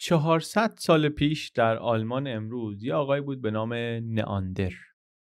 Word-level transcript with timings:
400 0.00 0.74
سال 0.78 1.08
پیش 1.08 1.48
در 1.48 1.76
آلمان 1.76 2.26
امروز 2.26 2.84
یه 2.84 2.94
آقای 2.94 3.20
بود 3.20 3.42
به 3.42 3.50
نام 3.50 3.74
نئاندر. 4.02 4.72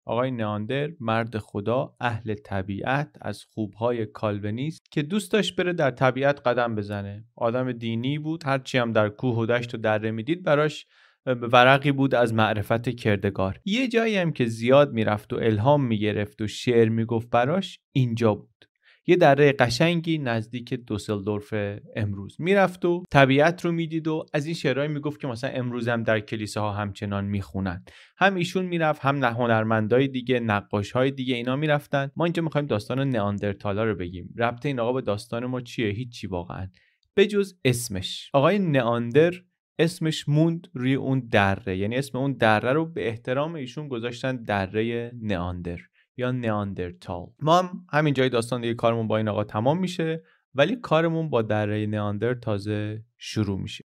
آقای 0.06 0.32
نئاندر 0.32 0.90
مرد 1.00 1.38
خدا 1.38 1.96
اهل 2.00 2.34
طبیعت 2.34 3.18
از 3.22 3.44
خوبهای 3.44 4.06
کالونیست 4.06 4.92
که 4.92 5.02
دوست 5.02 5.32
داشت 5.32 5.56
بره 5.56 5.74
در 5.74 5.92
طبیعت 5.92 6.48
قدم 6.48 6.76
بزنه. 6.76 7.26
آدم 7.36 7.72
دینی 7.72 8.20
بود 8.20 8.46
هرچی 8.46 8.78
هم 8.78 8.92
در 8.92 9.10
کوه 9.10 9.38
و 9.38 9.46
دشت 9.46 9.76
و 9.76 9.78
دره 9.78 10.12
می‌دید 10.12 10.44
براش 10.44 10.86
ورقی 11.26 11.92
بود 11.92 12.16
از 12.16 12.34
معرفت 12.34 12.90
کردگار. 12.90 13.60
یه 13.66 13.88
جایی 13.88 14.16
هم 14.16 14.32
که 14.32 14.46
زیاد 14.46 14.94
می‌رفت 14.94 15.34
و 15.34 15.36
الهام 15.36 15.86
می‌گرفت 15.86 16.42
و 16.42 16.48
شعر 16.48 16.90
می‌گفت 16.90 17.30
براش 17.30 17.80
اینجا 17.92 18.36
بود. 18.36 18.69
یه 19.10 19.16
دره 19.16 19.52
قشنگی 19.52 20.18
نزدیک 20.18 20.74
دوسلدورف 20.74 21.54
امروز 21.96 22.36
می‌رفت 22.40 22.86
و 22.86 23.04
طبیعت 23.12 23.66
رو 23.66 23.72
می‌دید 23.72 24.08
و 24.08 24.26
از 24.34 24.46
این 24.46 24.56
شعرهایی 24.56 24.92
می‌گفت 24.92 25.20
که 25.20 25.28
مثلا 25.28 25.50
امروز 25.50 25.88
هم 25.88 26.04
در 26.04 26.20
کلیساها 26.20 26.74
همچنان 26.74 27.26
می‌خونن 27.26 27.84
هم 28.18 28.36
ایشون 28.36 28.66
می‌رفت 28.66 29.02
هم 29.02 29.24
هنرمندای 29.24 30.08
دیگه 30.08 30.40
نقاش 30.40 30.92
های 30.92 31.12
دیگه 31.12 31.36
اینا 31.36 31.56
می‌رفتن. 31.56 32.12
ما 32.16 32.26
اینجا 32.26 32.44
می‌خوایم 32.44 32.68
داستان 32.68 33.10
نئاندرتالا 33.10 33.84
رو 33.84 33.96
بگیم. 33.96 34.34
ربط 34.38 34.66
این 34.66 34.80
آقا 34.80 34.94
به 34.94 35.02
داستان 35.02 35.46
ما 35.46 35.62
چیه؟ 35.62 35.90
هیچی 35.90 36.28
واقعا. 36.28 36.68
بجز 37.16 37.54
اسمش. 37.66 38.30
آقای 38.34 38.60
نئاندر 38.60 39.34
اسمش 39.80 40.30
موند 40.30 40.68
روی 40.74 40.96
اون 40.96 41.20
دره. 41.32 41.78
یعنی 41.78 41.96
اسم 41.96 42.18
اون 42.18 42.34
دره 42.34 42.74
رو 42.74 42.86
به 42.86 43.08
احترام 43.08 43.56
ایشون 43.56 43.88
گذاشتن 43.88 44.44
دره 44.44 45.12
نئاندر. 45.22 45.78
یا 46.20 46.32
نئاندرتال 46.32 47.28
ما 47.40 47.60
هم 47.60 47.86
همین 47.90 48.14
جای 48.14 48.30
داستان 48.30 48.62
دیگه 48.62 48.74
کارمون 48.74 49.08
با 49.08 49.18
این 49.18 49.28
آقا 49.28 49.44
تمام 49.44 49.80
میشه 49.80 50.24
ولی 50.56 50.76
کارمون 50.76 51.30
با 51.30 51.42
دره 51.42 51.86
نئاندر 51.86 52.34
تازه 52.34 53.04
شروع 53.18 53.60
میشه. 53.60 53.86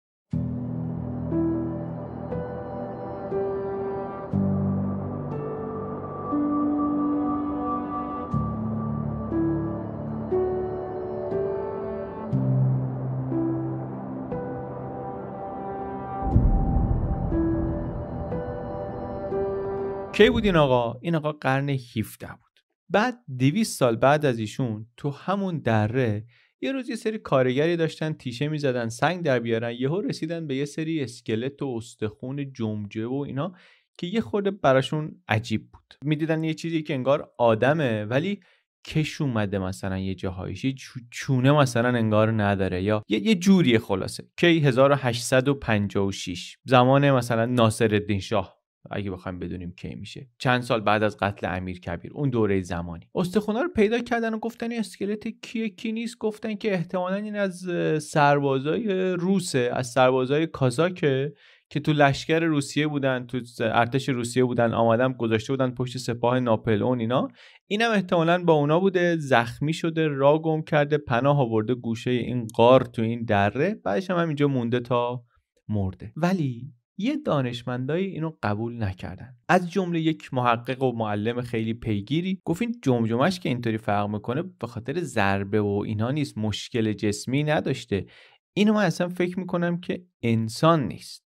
کی 20.18 20.30
بود 20.30 20.44
این 20.44 20.56
آقا؟ 20.56 20.98
این 21.02 21.14
آقا 21.14 21.32
قرن 21.32 21.68
17 21.68 22.26
بود. 22.26 22.60
بعد 22.88 23.18
200 23.38 23.78
سال 23.78 23.96
بعد 23.96 24.26
از 24.26 24.38
ایشون 24.38 24.86
تو 24.96 25.10
همون 25.10 25.58
دره 25.58 26.24
یه 26.60 26.72
روز 26.72 26.88
یه 26.88 26.96
سری 26.96 27.18
کارگری 27.18 27.76
داشتن 27.76 28.12
تیشه 28.12 28.48
می‌زدن 28.48 28.88
سنگ 28.88 29.22
در 29.24 29.38
بیارن 29.38 29.72
یهو 29.78 30.00
رسیدن 30.00 30.46
به 30.46 30.56
یه 30.56 30.64
سری 30.64 31.02
اسکلت 31.02 31.62
و 31.62 31.74
استخون 31.76 32.52
جمجه 32.52 33.06
و 33.06 33.24
اینا 33.26 33.54
که 33.98 34.06
یه 34.06 34.20
خورده 34.20 34.50
براشون 34.50 35.22
عجیب 35.28 35.70
بود. 35.72 35.94
می‌دیدن 36.04 36.44
یه 36.44 36.54
چیزی 36.54 36.82
که 36.82 36.94
انگار 36.94 37.30
آدمه 37.38 38.04
ولی 38.04 38.40
کش 38.84 39.20
اومده 39.20 39.58
مثلا 39.58 39.98
یه 39.98 40.14
جاهایش 40.14 40.64
یه 40.64 40.74
چونه 41.10 41.52
مثلا 41.52 41.88
انگار 41.88 42.42
نداره 42.42 42.82
یا 42.82 43.02
یه, 43.08 43.26
یه 43.26 43.34
جوری 43.34 43.78
خلاصه. 43.78 44.24
کی 44.36 44.60
1856 44.60 46.56
زمان 46.64 47.10
مثلا 47.10 47.46
ناصر 47.46 47.94
الدین 47.94 48.20
شاه. 48.20 48.57
اگه 48.90 49.10
بخوایم 49.10 49.38
بدونیم 49.38 49.72
کی 49.72 49.94
میشه. 49.94 50.28
چند 50.38 50.60
سال 50.60 50.80
بعد 50.80 51.02
از 51.02 51.16
قتل 51.16 51.56
امیر 51.56 51.80
کبیر 51.80 52.12
اون 52.14 52.30
دوره 52.30 52.62
زمانی. 52.62 53.08
استخونا 53.14 53.62
رو 53.62 53.68
پیدا 53.68 53.98
کردن 53.98 54.34
و 54.34 54.38
گفتن 54.38 54.72
اسکلت 54.72 55.28
کیه 55.28 55.68
کی 55.68 55.92
نیست؟ 55.92 56.18
گفتن 56.18 56.54
که 56.54 56.72
احتمالا 56.72 57.16
این 57.16 57.36
از 57.36 57.66
سربازای 58.02 59.12
روسه 59.12 59.70
از 59.74 59.86
سربازای 59.86 60.46
کازاکه 60.46 61.32
که 61.70 61.80
تو 61.80 61.92
لشکر 61.92 62.40
روسیه 62.40 62.86
بودن 62.86 63.26
تو 63.26 63.40
ارتش 63.60 64.08
روسیه 64.08 64.44
بودن 64.44 64.72
آمدن 64.72 65.12
گذاشته 65.12 65.52
بودن 65.52 65.70
پشت 65.70 65.98
سپاه 65.98 66.40
ناپلئون 66.40 67.00
اینا. 67.00 67.28
اینم 67.66 67.90
احتمالا 67.90 68.44
با 68.44 68.52
اونا 68.52 68.80
بوده 68.80 69.16
زخمی 69.16 69.72
شده 69.72 70.08
را 70.08 70.38
گم 70.38 70.62
کرده 70.62 70.98
پناه 70.98 71.40
آورده 71.40 71.74
گوشه 71.74 72.10
این 72.10 72.46
قار 72.54 72.80
تو 72.80 73.02
این 73.02 73.24
دره. 73.24 73.74
بعدش 73.84 74.10
هم 74.10 74.28
اینجا 74.28 74.48
مونده 74.48 74.80
تا 74.80 75.24
مرده. 75.68 76.12
ولی 76.16 76.72
یه 76.98 77.16
دانشمندایی 77.16 78.06
اینو 78.06 78.32
قبول 78.42 78.82
نکردن. 78.82 79.36
از 79.48 79.70
جمله 79.70 80.00
یک 80.00 80.34
محقق 80.34 80.82
و 80.82 80.92
معلم 80.92 81.40
خیلی 81.40 81.74
پیگیری 81.74 82.40
گفت 82.44 82.62
این 82.62 82.74
جمجمش 82.82 83.40
که 83.40 83.48
اینطوری 83.48 83.78
فرق 83.78 84.08
می‌کنه 84.08 84.42
به 84.42 84.66
خاطر 84.66 85.00
ضربه 85.00 85.60
و 85.60 85.82
اینا 85.86 86.10
نیست 86.10 86.38
مشکل 86.38 86.92
جسمی 86.92 87.44
نداشته. 87.44 88.06
اینو 88.52 88.72
من 88.72 88.84
اصلا 88.84 89.08
فکر 89.08 89.38
می‌کنم 89.38 89.80
که 89.80 90.04
انسان 90.22 90.88
نیست. 90.88 91.28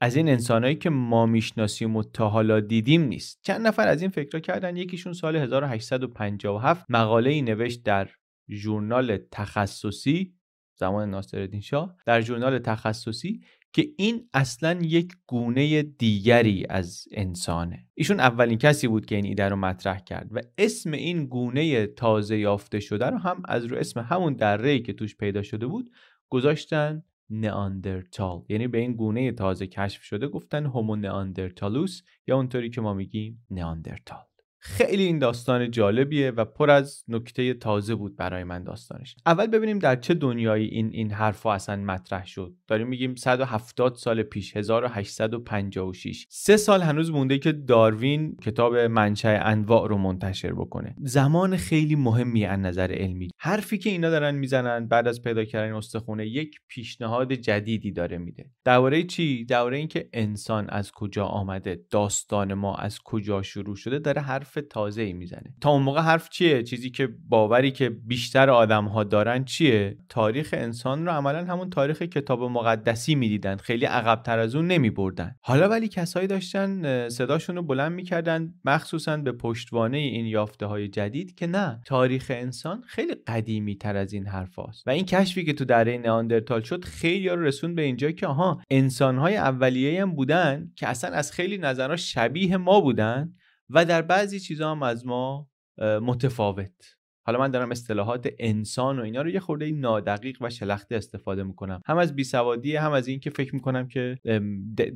از 0.00 0.16
این 0.16 0.28
انسانهایی 0.28 0.76
که 0.76 0.90
ما 0.90 1.26
می‌شناسیم 1.26 1.96
و 1.96 2.02
تا 2.02 2.28
حالا 2.28 2.60
دیدیم 2.60 3.02
نیست. 3.02 3.40
چند 3.42 3.66
نفر 3.66 3.88
از 3.88 4.02
این 4.02 4.10
فکرها 4.10 4.40
کردن؟ 4.40 4.76
یکیشون 4.76 5.12
سال 5.12 5.36
1857 5.36 6.86
مقاله 6.88 7.30
ای 7.30 7.42
نوشت 7.42 7.82
در 7.82 8.08
ژورنال 8.50 9.18
تخصصی 9.30 10.34
زمان 10.78 11.10
ناصرالدین 11.10 11.60
شاه 11.60 11.96
در 12.06 12.20
ژورنال 12.20 12.58
تخصصی 12.58 13.40
که 13.72 13.88
این 13.96 14.28
اصلا 14.34 14.78
یک 14.82 15.12
گونه 15.26 15.82
دیگری 15.82 16.66
از 16.68 17.04
انسانه. 17.12 17.86
ایشون 17.94 18.20
اولین 18.20 18.58
کسی 18.58 18.88
بود 18.88 19.06
که 19.06 19.16
این 19.16 19.24
ایده 19.24 19.48
رو 19.48 19.56
مطرح 19.56 19.98
کرد 19.98 20.28
و 20.30 20.38
اسم 20.58 20.92
این 20.92 21.26
گونه 21.26 21.86
تازه 21.86 22.38
یافته 22.38 22.80
شده 22.80 23.06
رو 23.06 23.18
هم 23.18 23.42
از 23.44 23.64
رو 23.64 23.76
اسم 23.76 24.00
همون 24.00 24.34
دره 24.34 24.78
که 24.78 24.92
توش 24.92 25.16
پیدا 25.16 25.42
شده 25.42 25.66
بود 25.66 25.90
گذاشتن 26.28 27.02
نئاندرتال. 27.30 28.42
یعنی 28.48 28.68
به 28.68 28.78
این 28.78 28.92
گونه 28.92 29.32
تازه 29.32 29.66
کشف 29.66 30.02
شده 30.02 30.28
گفتن 30.28 30.66
هومو 30.66 30.96
نئاندرتالوس 30.96 32.02
یا 32.26 32.36
اونطوری 32.36 32.70
که 32.70 32.80
ما 32.80 32.94
میگیم 32.94 33.46
نئاندرتال. 33.50 34.31
خیلی 34.64 35.02
این 35.02 35.18
داستان 35.18 35.70
جالبیه 35.70 36.30
و 36.30 36.44
پر 36.44 36.70
از 36.70 37.04
نکته 37.08 37.54
تازه 37.54 37.94
بود 37.94 38.16
برای 38.16 38.44
من 38.44 38.64
داستانش. 38.64 39.16
اول 39.26 39.46
ببینیم 39.46 39.78
در 39.78 39.96
چه 39.96 40.14
دنیایی 40.14 40.66
این 40.66 40.90
این 40.92 41.10
حرفا 41.10 41.52
اصلا 41.52 41.76
مطرح 41.76 42.26
شد. 42.26 42.54
داریم 42.68 42.88
میگیم 42.88 43.14
170 43.14 43.94
سال 43.94 44.22
پیش 44.22 44.56
1856 44.56 46.26
سه 46.28 46.56
سال 46.56 46.82
هنوز 46.82 47.10
مونده 47.10 47.38
که 47.38 47.52
داروین 47.52 48.36
کتاب 48.36 48.76
منشأ 48.76 49.40
انواع 49.44 49.88
رو 49.88 49.98
منتشر 49.98 50.52
بکنه. 50.52 50.94
زمان 50.98 51.56
خیلی 51.56 51.94
مهمی 51.94 52.44
از 52.44 52.58
نظر 52.58 52.92
علمی. 52.92 53.30
حرفی 53.38 53.78
که 53.78 53.90
اینا 53.90 54.10
دارن 54.10 54.34
می‌زنن 54.34 54.88
بعد 54.88 55.08
از 55.08 55.22
پیدا 55.22 55.44
کردن 55.44 55.74
استخونه 55.74 56.26
یک 56.26 56.60
پیشنهاد 56.68 57.32
جدیدی 57.32 57.92
داره 57.92 58.18
میده. 58.18 58.50
درباره 58.64 59.02
چی؟ 59.02 59.44
درباره 59.44 59.76
اینکه 59.76 60.08
انسان 60.12 60.70
از 60.70 60.92
کجا 60.92 61.24
آمده 61.24 61.84
داستان 61.90 62.54
ما 62.54 62.76
از 62.76 62.98
کجا 63.04 63.42
شروع 63.42 63.76
شده 63.76 63.98
داره 63.98 64.22
حرف 64.22 64.51
تازه 64.60 65.02
ای 65.02 65.12
می‌زنه. 65.12 65.54
تا 65.60 65.70
اون 65.70 65.82
موقع 65.82 66.00
حرف 66.00 66.28
چیه؟ 66.28 66.62
چیزی 66.62 66.90
که 66.90 67.08
باوری 67.28 67.70
که 67.70 67.90
بیشتر 67.90 68.50
آدم 68.50 68.84
ها 68.84 69.04
دارن 69.04 69.44
چیه؟ 69.44 69.96
تاریخ 70.08 70.54
انسان 70.58 71.06
رو 71.06 71.12
عملا 71.12 71.44
همون 71.44 71.70
تاریخ 71.70 72.02
کتاب 72.02 72.42
مقدسی 72.42 73.14
می‌دیدن. 73.14 73.56
خیلی 73.56 73.84
عقبتر 73.84 74.38
از 74.38 74.54
اون 74.54 74.66
نمی 74.66 74.90
بردن 74.90 75.36
حالا 75.40 75.68
ولی 75.68 75.88
کسایی 75.88 76.26
داشتن 76.26 77.08
صداشون 77.08 77.56
رو 77.56 77.62
بلند 77.62 77.92
می‌کردن 77.92 78.54
مخصوصا 78.64 79.16
به 79.16 79.32
پشتوانه 79.32 79.98
این 79.98 80.26
یافته 80.26 80.66
های 80.66 80.88
جدید 80.88 81.34
که 81.34 81.46
نه 81.46 81.80
تاریخ 81.86 82.26
انسان 82.34 82.82
خیلی 82.86 83.14
قدیمی 83.26 83.76
تر 83.76 83.96
از 83.96 84.12
این 84.12 84.26
حرف 84.26 84.58
و 84.86 84.90
این 84.90 85.04
کشفی 85.04 85.44
که 85.44 85.52
تو 85.52 85.64
دره 85.64 85.98
نئاندرتال 85.98 86.62
شد 86.62 86.84
خیلی 86.84 87.28
رو 87.28 87.42
رسون 87.42 87.74
به 87.74 87.82
اینجا 87.82 88.10
که 88.10 88.26
آها 88.26 88.62
انسان 88.70 89.18
های 89.18 89.36
اولیه 89.36 90.02
هم 90.02 90.14
بودن 90.14 90.72
که 90.76 90.88
اصلا 90.88 91.10
از 91.10 91.32
خیلی 91.32 91.58
نظرها 91.58 91.96
شبیه 91.96 92.56
ما 92.56 92.80
بودن. 92.80 93.34
و 93.70 93.84
در 93.84 94.02
بعضی 94.02 94.40
چیزا 94.40 94.70
هم 94.70 94.82
از 94.82 95.06
ما 95.06 95.50
متفاوت. 95.78 96.96
حالا 97.24 97.38
من 97.38 97.50
دارم 97.50 97.70
اصطلاحات 97.70 98.28
انسان 98.38 98.98
و 98.98 99.02
اینا 99.02 99.22
رو 99.22 99.30
یه 99.30 99.40
خورده 99.40 99.70
نادقیق 99.70 100.36
و 100.40 100.50
شلخته 100.50 100.96
استفاده 100.96 101.42
می‌کنم. 101.42 101.80
هم 101.86 101.98
از 101.98 102.16
بیسوادی 102.16 102.76
هم 102.76 102.92
از 102.92 103.08
این 103.08 103.20
که 103.20 103.30
فکر 103.30 103.54
می‌کنم 103.54 103.88
که 103.88 104.18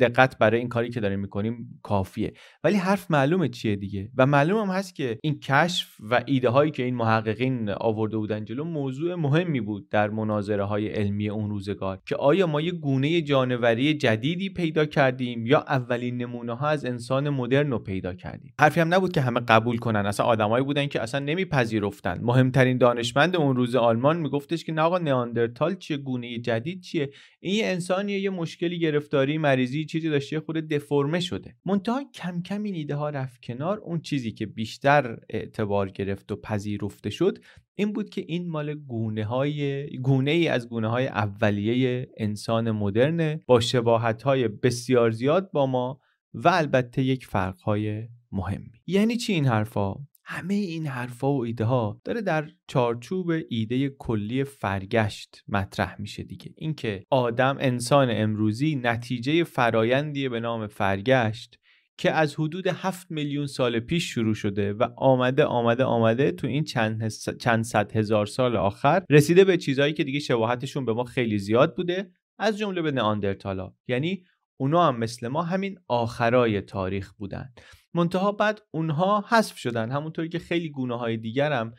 دقت 0.01 0.39
برای 0.39 0.59
این 0.59 0.69
کاری 0.69 0.91
که 0.91 1.01
داریم 1.01 1.21
می‌کنیم 1.21 1.81
کافیه. 1.83 2.33
ولی 2.65 2.77
حرف 2.77 3.11
معلومه 3.11 3.49
چیه 3.49 3.77
دیگه؟ 3.77 4.11
و 4.17 4.27
معلوم 4.27 4.71
هم 4.71 4.77
هست 4.77 4.95
که 4.95 5.19
این 5.23 5.41
کشف 5.41 5.97
و 6.11 6.23
ایده 6.27 6.49
هایی 6.49 6.71
که 6.71 6.83
این 6.83 6.95
محققین 6.95 7.71
آورده 7.71 8.17
بودن 8.17 8.45
جلو 8.45 8.65
موضوع 8.65 9.15
مهمی 9.15 9.61
بود 9.61 9.89
در 9.89 10.11
مناظره 10.11 10.65
های 10.65 10.89
علمی 10.89 11.29
اون 11.29 11.51
روزگار 11.51 11.99
که 12.07 12.17
آیا 12.17 12.47
ما 12.47 12.61
یه 12.61 12.73
گونه 12.73 13.23
جانوری 13.23 13.95
جدیدی 13.95 14.51
پیدا 14.51 14.85
کردیم 14.85 15.47
یا 15.47 15.59
اولین 15.59 16.17
نمونه 16.17 16.57
ها 16.57 16.69
از 16.69 16.85
انسان 16.85 17.29
مدرن 17.29 17.71
رو 17.71 17.79
پیدا 17.79 18.15
کردیم؟ 18.15 18.55
حرفی 18.61 18.81
هم 18.81 18.95
نبود 18.95 19.13
که 19.13 19.21
همه 19.21 19.41
قبول 19.41 19.79
کنن. 19.79 20.07
اصلا 20.07 20.27
آدمایی 20.27 20.65
بودن 20.65 20.87
که 20.87 21.03
اصلا 21.03 21.21
نمیپذیرفتن. 21.21 22.16
مهمترین 22.23 22.79
دانشمند 22.79 23.37
اون 23.37 23.57
روز 23.57 23.75
آلمان 23.75 24.21
میگفتش 24.21 24.65
که 24.65 24.73
نه 24.73 24.83
آقا 24.83 24.99
نیاندرتال 24.99 25.75
چیه 25.75 25.97
گونه 25.97 26.39
جدید 26.39 26.81
چیه؟ 26.81 27.11
این 27.41 27.55
یه 27.55 27.67
انسانیه 27.67 28.21
یه 28.21 28.31
مشکلی 28.31 28.79
گرفتاری 28.79 29.39
مریضی 29.39 29.85
چیزی 29.85 30.11
داشته 30.11 30.41
خود 30.41 30.57
دفرمه 30.57 31.21
شده. 31.21 31.57
منتها 31.65 32.05
کم 32.15 32.43
کم 32.43 32.63
این 32.63 32.75
ایده 32.75 32.95
ها 32.95 33.11
رفت 33.11 33.43
کنار. 33.43 33.79
اون 33.79 34.01
چیزی 34.01 34.33
که 34.33 34.47
بیشتر 34.47 35.19
اعتبار 35.31 35.89
گرفت 35.89 36.33
و 36.33 36.37
پذیرفته 36.37 37.11
شد 37.11 37.39
این 37.75 37.93
بود 37.93 38.11
که 38.11 38.25
این 38.29 38.49
مال 38.49 38.75
گونه 38.75 39.25
های 39.25 39.89
گونه 39.99 40.31
ای 40.31 40.49
از 40.49 40.69
گونه 40.69 40.89
های 40.89 41.07
اولیه 41.07 42.09
انسان 42.17 42.71
مدرنه 42.71 43.41
با 43.47 43.61
شباهت 43.61 44.23
های 44.23 44.49
بسیار 44.49 45.11
زیاد 45.11 45.51
با 45.53 45.67
ما 45.67 46.01
و 46.35 46.49
البته 46.49 47.03
یک 47.03 47.27
فرق 47.27 47.61
های 47.61 48.09
مهمی. 48.33 48.83
یعنی 48.87 49.17
چی 49.17 49.33
این 49.33 49.47
حرفا؟ 49.47 49.95
همه 50.29 50.55
این 50.55 50.87
حرفا 50.87 51.33
و 51.33 51.45
ایده 51.45 51.65
ها 51.65 52.01
داره 52.05 52.21
در 52.21 52.51
چارچوب 52.67 53.33
ایده 53.49 53.89
کلی 53.89 54.45
فرگشت 54.45 55.45
مطرح 55.49 56.01
میشه 56.01 56.23
دیگه. 56.23 56.55
اینکه 56.57 57.05
آدم 57.11 57.57
انسان 57.61 58.09
امروزی 58.11 58.77
نتیجه 58.77 59.45
فرایندیه 59.45 60.29
به 60.29 60.41
نام 60.41 60.67
فرگشت 60.67 61.59
که 61.99 62.13
از 62.13 62.35
حدود 62.35 62.67
7 62.67 63.11
میلیون 63.11 63.47
سال 63.47 63.81
پیش 63.81 64.05
شروع 64.05 64.35
شده 64.35 64.73
و 64.73 64.89
آمده 64.97 65.45
آمده 65.45 65.85
آمده 65.85 66.33
تو 66.33 66.47
این 66.47 66.65
چند, 66.65 67.09
چند 67.41 67.65
صد 67.65 67.97
هزار 67.97 68.27
سال 68.27 68.57
آخر 68.57 69.05
رسیده 69.11 69.45
به 69.45 69.57
چیزهایی 69.57 69.93
که 69.93 70.05
دیگه 70.05 70.21
شباهتشون 70.21 70.85
به 70.85 70.93
ما 70.93 71.05
خیلی 71.05 71.39
زیاد 71.39 71.77
بوده 71.77 72.11
از 72.39 72.59
جمله 72.59 72.83
به 72.83 72.93
نئاندرتالا. 72.93 73.73
یعنی 73.89 74.25
اونا 74.57 74.89
هم 74.89 74.99
مثل 74.99 75.29
ما 75.29 75.43
همین 75.43 75.79
آخرای 75.89 76.61
تاریخ 76.61 77.13
بودن. 77.13 77.53
منتها 77.97 78.33
بعد 78.33 78.63
اونها 78.71 79.25
حذف 79.29 79.57
شدن. 79.57 79.91
همونطوری 79.91 80.29
که 80.29 80.39
خیلی 80.39 80.71
گونه 80.71 80.99
های 80.99 81.17
دیگر 81.17 81.53
هم 81.53 81.73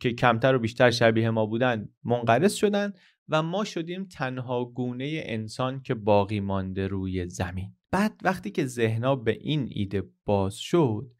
که 0.00 0.12
کمتر 0.12 0.54
و 0.54 0.58
بیشتر 0.58 0.90
شبیه 0.90 1.30
ما 1.30 1.46
بودن 1.46 1.88
منقرض 2.04 2.54
شدن 2.54 2.92
و 3.28 3.42
ما 3.42 3.64
شدیم 3.64 4.04
تنها 4.04 4.64
گونه 4.64 5.22
انسان 5.24 5.82
که 5.82 5.94
باقی 5.94 6.40
مانده 6.40 6.86
روی 6.86 7.28
زمین. 7.28 7.72
بعد 7.90 8.20
وقتی 8.24 8.50
که 8.50 8.66
ذهنا 8.66 9.16
به 9.16 9.38
این 9.40 9.68
ایده 9.70 10.02
باز 10.24 10.54
شد 10.54 11.10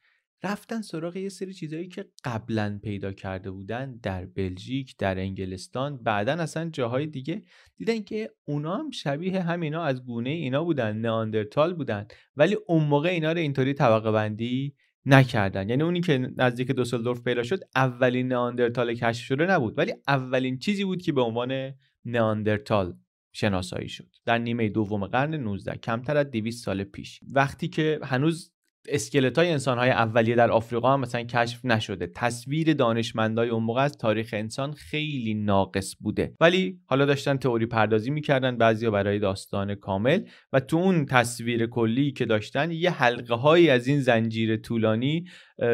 رفتن 0.43 0.81
سراغ 0.81 1.17
یه 1.17 1.29
سری 1.29 1.55
چیزهایی 1.55 1.89
که 1.89 2.05
قبلا 2.25 2.81
پیدا 2.83 3.13
کرده 3.13 3.51
بودن 3.51 3.97
در 3.97 4.27
بلژیک 4.27 4.97
در 4.97 5.19
انگلستان 5.19 5.97
بعدا 5.97 6.33
اصلا 6.33 6.71
جاهای 6.71 7.07
دیگه 7.07 7.43
دیدن 7.77 8.03
که 8.03 8.31
اونا 8.45 8.77
هم 8.77 8.91
شبیه 8.91 9.43
همینا 9.43 9.83
از 9.83 10.05
گونه 10.05 10.31
اینا 10.31 10.65
بودن 10.65 10.97
نئاندرتال 10.97 11.75
بودن 11.75 12.07
ولی 12.37 12.57
اون 12.67 12.85
موقع 12.85 13.09
اینا 13.09 13.33
رو 13.33 13.39
اینطوری 13.39 13.75
طبقه 13.75 14.13
بندی 14.13 14.75
نکردن. 15.07 15.69
یعنی 15.69 15.83
اونی 15.83 16.01
که 16.01 16.33
نزدیک 16.37 16.71
دوسلدورف 16.71 17.23
پیدا 17.23 17.43
شد 17.43 17.61
اولین 17.75 18.29
نئاندرتال 18.29 18.95
کشف 18.95 19.25
شده 19.25 19.47
نبود 19.47 19.79
ولی 19.79 19.95
اولین 20.09 20.59
چیزی 20.59 20.85
بود 20.85 21.03
که 21.03 21.13
به 21.13 21.21
عنوان 21.21 21.73
نئاندرتال 22.05 22.97
شناسایی 23.33 23.89
شد. 23.89 24.09
در 24.25 24.39
نیمه 24.39 24.69
دوم 24.69 25.07
قرن 25.07 25.35
19 25.35 25.77
کمتر 25.77 26.17
از 26.17 26.31
200 26.31 26.65
سال 26.65 26.85
پیش. 26.85 27.21
وقتی 27.33 27.69
که 27.69 28.01
هنوز 28.03 28.53
اسکلت 28.89 29.39
های 29.39 29.51
انسان 29.51 29.79
های 29.79 29.91
اولیه 29.91 30.35
در 30.35 30.51
آفریقا 30.51 30.93
هم 30.93 31.01
مثلا 31.01 31.23
کشف 31.23 31.65
نشده. 31.65 32.07
تصویر 32.07 32.73
دانشمندای 32.73 33.49
اون 33.49 33.63
موقع 33.63 33.83
از 33.83 33.99
تاریخ 33.99 34.31
انسان 34.33 34.73
خیلی 34.73 35.35
ناقص 35.35 35.97
بوده. 36.01 36.35
ولی 36.41 36.81
حالا 36.87 37.05
داشتن 37.05 37.37
تئوری 37.37 37.67
پردازی 37.67 38.11
می‌کردن 38.11 38.57
بعضیا 38.57 38.91
برای 38.91 39.19
داستان 39.19 39.75
کامل. 39.75 40.21
و 40.53 40.61
تو 40.61 40.77
اون 40.77 41.07
تصویر 41.07 41.67
کلی 41.67 42.13
که 42.13 42.25
داشتن 42.25 42.71
یه 42.71 42.91
حلقه 42.91 43.35
هایی 43.35 43.71
از 43.71 43.87
این 43.87 44.01
زنجیر 44.01 44.57
طولانی 44.57 45.25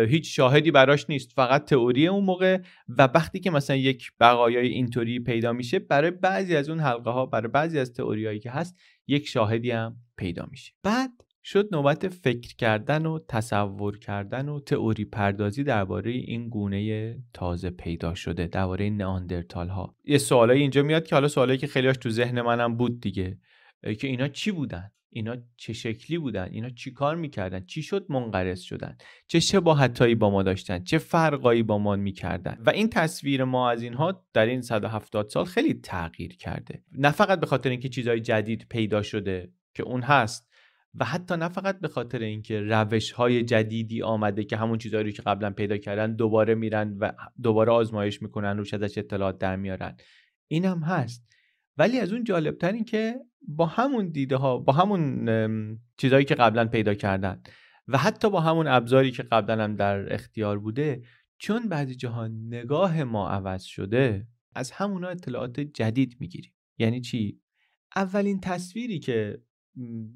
هیچ 0.08 0.36
شاهدی 0.36 0.70
براش 0.70 1.06
نیست. 1.08 1.32
فقط 1.32 1.64
تئوری 1.64 2.06
اون 2.06 2.24
موقع. 2.24 2.58
و 2.88 3.08
وقتی 3.14 3.40
که 3.40 3.50
مثلا 3.50 3.76
یک 3.76 4.12
بقایای 4.20 4.68
اینطوری 4.68 5.20
پیدا 5.20 5.52
میشه 5.52 5.78
برای 5.78 6.10
بعضی 6.10 6.56
از 6.56 6.68
اون 6.68 6.80
حلقه 6.80 7.10
ها 7.10 7.26
برای 7.26 7.48
بعضی 7.48 7.78
از 7.78 7.92
تئوریایی 7.92 8.38
که 8.38 8.50
هست 8.50 8.76
یک 9.08 9.28
شاهدی 9.28 9.70
هم 9.70 9.96
پیدا 10.16 10.46
میشه. 10.50 10.72
بعد 10.82 11.10
شد 11.48 11.68
نوبت 11.72 12.08
فکر 12.08 12.56
کردن 12.56 13.06
و 13.06 13.18
تصور 13.28 13.98
کردن 13.98 14.48
و 14.48 14.60
تئوری 14.60 15.04
پردازی 15.04 15.64
درباره 15.64 16.10
این 16.10 16.48
گونه 16.48 17.16
تازه 17.32 17.70
پیدا 17.70 18.14
شده 18.14 18.46
درباره 18.46 18.90
نئاندرتال 18.90 19.68
ها 19.68 19.96
یه 20.04 20.18
سوالایی 20.18 20.60
اینجا 20.60 20.82
میاد 20.82 21.06
که 21.06 21.14
حالا 21.14 21.28
سوالایی 21.28 21.58
که 21.58 21.66
خیلیاش 21.66 21.96
تو 21.96 22.10
ذهن 22.10 22.40
منم 22.40 22.76
بود 22.76 23.00
دیگه. 23.00 23.38
که 23.98 24.06
اینا 24.06 24.28
چی 24.28 24.50
بودن؟ 24.50 24.90
اینا 25.10 25.36
چه 25.56 25.72
شکلی 25.72 26.18
بودن؟ 26.18 26.48
اینا 26.50 26.70
چی 26.70 26.90
کار 26.90 27.16
می‌کردن؟ 27.16 27.64
چی 27.64 27.82
شد 27.82 28.06
منقرض 28.08 28.60
شدن؟ 28.60 28.96
چه 29.26 29.40
شباهتایی 29.40 30.14
با 30.14 30.30
ما 30.30 30.42
داشتن؟ 30.42 30.84
چه 30.84 30.98
فرقایی 30.98 31.62
با 31.62 31.78
ما 31.78 31.96
می‌کردن؟ 31.96 32.58
و 32.66 32.70
این 32.70 32.90
تصویر 32.90 33.44
ما 33.44 33.70
از 33.70 33.82
اینها 33.82 34.26
در 34.32 34.46
این 34.46 34.62
170 34.62 35.28
سال 35.28 35.44
خیلی 35.44 35.74
تغییر 35.74 36.36
کرده. 36.36 36.82
نه 36.92 37.10
فقط 37.10 37.40
به 37.40 37.46
خاطر 37.46 37.70
اینکه 37.70 37.88
چیزهای 37.88 38.20
جدید 38.20 38.66
پیدا 38.70 39.02
شده 39.02 39.52
که 39.74 39.82
اون 39.82 40.02
هست 40.02 40.45
و 41.00 41.04
حتی 41.04 41.36
نه 41.36 41.48
فقط 41.48 41.80
به 41.80 41.88
خاطر 41.88 42.18
اینکه 42.18 42.60
روش 42.60 43.10
های 43.12 43.42
جدیدی 43.42 44.02
آمده 44.02 44.44
که 44.44 44.56
همون 44.56 44.78
چیزهایی 44.78 45.12
که 45.12 45.22
قبلا 45.22 45.50
پیدا 45.50 45.76
کردن 45.76 46.14
دوباره 46.14 46.54
میرن 46.54 46.96
و 46.98 47.12
دوباره 47.42 47.72
آزمایش 47.72 48.22
می‌کنن 48.22 48.58
روش 48.58 48.74
ازش 48.74 48.98
اطلاعات 48.98 49.38
در 49.38 49.56
میارن 49.56 49.96
این 50.48 50.64
هم 50.64 50.78
هست. 50.78 51.26
ولی 51.78 52.00
از 52.00 52.12
اون 52.12 52.24
جالبتر 52.24 52.72
این 52.72 52.84
که 52.84 53.14
با 53.48 53.66
همون 53.66 54.08
دیده 54.08 54.36
ها 54.36 54.58
با 54.58 54.72
همون 54.72 55.78
چیزهایی 55.96 56.24
که 56.24 56.34
قبلا 56.34 56.64
پیدا 56.64 56.94
کردن 56.94 57.42
و 57.88 57.98
حتی 57.98 58.30
با 58.30 58.40
همون 58.40 58.66
ابزاری 58.66 59.10
که 59.10 59.22
قبلا 59.22 59.64
هم 59.64 59.76
در 59.76 60.14
اختیار 60.14 60.58
بوده 60.58 61.02
چون 61.38 61.68
بعضی 61.68 61.94
جاها 61.94 62.28
نگاه 62.28 63.04
ما 63.04 63.28
عوض 63.28 63.62
شده 63.62 64.26
از 64.54 64.70
همونا 64.70 65.08
اطلاعات 65.08 65.60
جدید 65.60 66.16
می‌گیریم. 66.20 66.52
یعنی 66.78 67.00
چی؟ 67.00 67.40
اولین 67.96 68.40
تصویری 68.40 68.98
که 68.98 69.42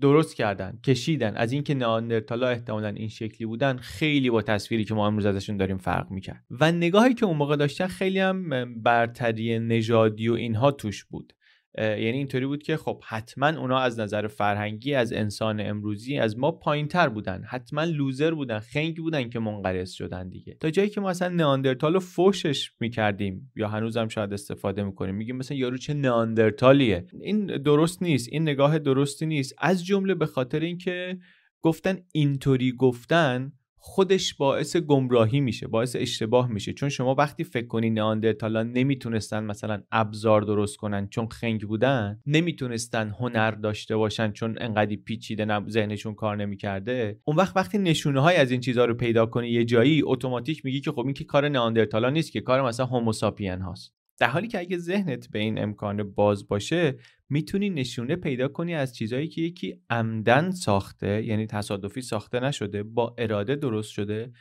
درست 0.00 0.36
کردن 0.36 0.78
کشیدن. 0.84 1.36
از 1.36 1.52
اینکه 1.52 1.74
نئاندرتالا 1.74 2.48
احتمالا 2.48 2.88
این 2.88 3.08
شکلی 3.08 3.46
بودن 3.46 3.76
خیلی 3.76 4.30
با 4.30 4.42
تصویری 4.42 4.84
که 4.84 4.94
ما 4.94 5.06
امروز 5.06 5.26
ازشون 5.26 5.56
داریم 5.56 5.78
فرق 5.78 6.10
می‌کرد. 6.10 6.44
و 6.50 6.72
نگاهی 6.72 7.14
که 7.14 7.26
اون 7.26 7.36
موقع 7.36 7.56
داشتن 7.56 7.86
خیلی 7.86 8.18
هم 8.18 8.74
برتری 8.82 9.58
نژادی 9.58 10.28
و 10.28 10.34
اینها 10.34 10.70
توش 10.70 11.04
بود. 11.04 11.32
یعنی 11.78 12.18
اینطوری 12.18 12.46
بود 12.46 12.62
که 12.62 12.76
خب 12.76 13.02
حتما 13.06 13.46
اونا 13.46 13.78
از 13.78 14.00
نظر 14.00 14.26
فرهنگی 14.26 14.94
از 14.94 15.12
انسان 15.12 15.60
امروزی 15.60 16.18
از 16.18 16.38
ما 16.38 16.50
پایینتر 16.50 17.08
بودن. 17.08 17.42
حتما 17.48 17.84
لوزر 17.84 18.34
بودن 18.34 18.58
خنگ 18.58 18.96
بودن 18.96 19.28
که 19.28 19.38
منقرض 19.38 19.92
شدن 19.92 20.28
دیگه. 20.28 20.56
تا 20.60 20.70
جایی 20.70 20.88
که 20.88 21.00
ما 21.00 21.10
اصلا 21.10 21.28
نئاندرتال 21.28 21.94
رو 21.94 22.00
فوشش 22.00 22.72
می‌کردیم 22.80 23.52
یا 23.56 23.68
هنوزم 23.68 24.08
شاید 24.08 24.32
استفاده 24.32 24.82
می‌کنیم. 24.82 25.14
میگیم 25.14 25.36
مثلا 25.36 25.56
یارو 25.56 25.76
چه 25.76 25.94
نئاندرتالیه. 25.94 27.06
این 27.20 27.46
درست 27.46 28.02
نیست. 28.02 28.28
این 28.32 28.42
نگاه 28.42 28.78
درستی 28.78 29.26
نیست. 29.26 29.54
از 29.58 29.84
جمله 29.84 30.14
به 30.14 30.26
خاطر 30.26 30.60
اینکه 30.60 31.18
گفتن 31.62 31.98
اینطوری 32.12 32.72
گفتن 32.72 33.52
خودش 33.82 34.34
باعث 34.34 34.76
گمراهی 34.76 35.40
میشه 35.40 35.66
باعث 35.66 35.96
اشتباه 35.98 36.48
میشه 36.48 36.72
چون 36.72 36.88
شما 36.88 37.14
وقتی 37.14 37.44
فکر 37.44 37.66
کنی 37.66 37.90
نئاندرتالا 37.90 38.62
نمی‌تونستن 38.62 39.44
مثلا 39.44 39.82
ابزار 39.92 40.42
درست 40.42 40.76
کنن 40.76 41.08
چون 41.08 41.28
خنگ 41.28 41.62
بودن 41.62 42.20
نمی‌تونستن 42.26 43.08
هنر 43.08 43.50
داشته 43.50 43.96
باشن 43.96 44.32
چون 44.32 44.56
انقدی 44.60 44.96
پیچیده. 44.96 45.60
ذهنشون 45.68 46.14
کار 46.14 46.36
نمی‌کرده 46.36 47.20
اون 47.24 47.36
وقت 47.36 47.56
وقتی 47.56 47.78
نشونه 47.78 48.20
های 48.20 48.36
از 48.36 48.50
این 48.50 48.60
چیزها 48.60 48.84
رو 48.84 48.94
پیدا 48.94 49.26
کنی 49.26 49.48
یه 49.48 49.64
جایی 49.64 50.02
اتوماتیک 50.04 50.64
میگی 50.64 50.80
که 50.80 50.90
خب 50.90 51.04
این 51.04 51.14
که 51.14 51.24
کار 51.24 51.48
نئاندرتالا 51.48 52.10
نیست 52.10 52.32
که 52.32 52.40
کار 52.40 52.62
مثلا 52.62 52.86
هوموساپین 52.86 53.60
هاست 53.60 53.99
در 54.20 54.28
حالی 54.28 54.48
که 54.48 54.58
اگه 54.58 54.78
ذهنت 54.78 55.30
به 55.30 55.38
این 55.38 55.62
امکان 55.62 56.02
باز 56.02 56.48
باشه 56.48 56.98
می‌تونی 57.28 57.70
نشونه 57.70 58.16
پیدا 58.16 58.48
کنی 58.48 58.74
از 58.74 58.94
چیزهایی 58.94 59.28
که 59.28 59.42
یکی 59.42 59.80
عمدن 59.90 60.50
ساخته 60.50 61.24
یعنی 61.24 61.46
تصادفی 61.46 62.02
ساخته 62.02 62.40
نشده 62.40 62.82
با 62.82 63.14
اراده 63.18 63.56
درست 63.56 63.90
شده 63.90 64.32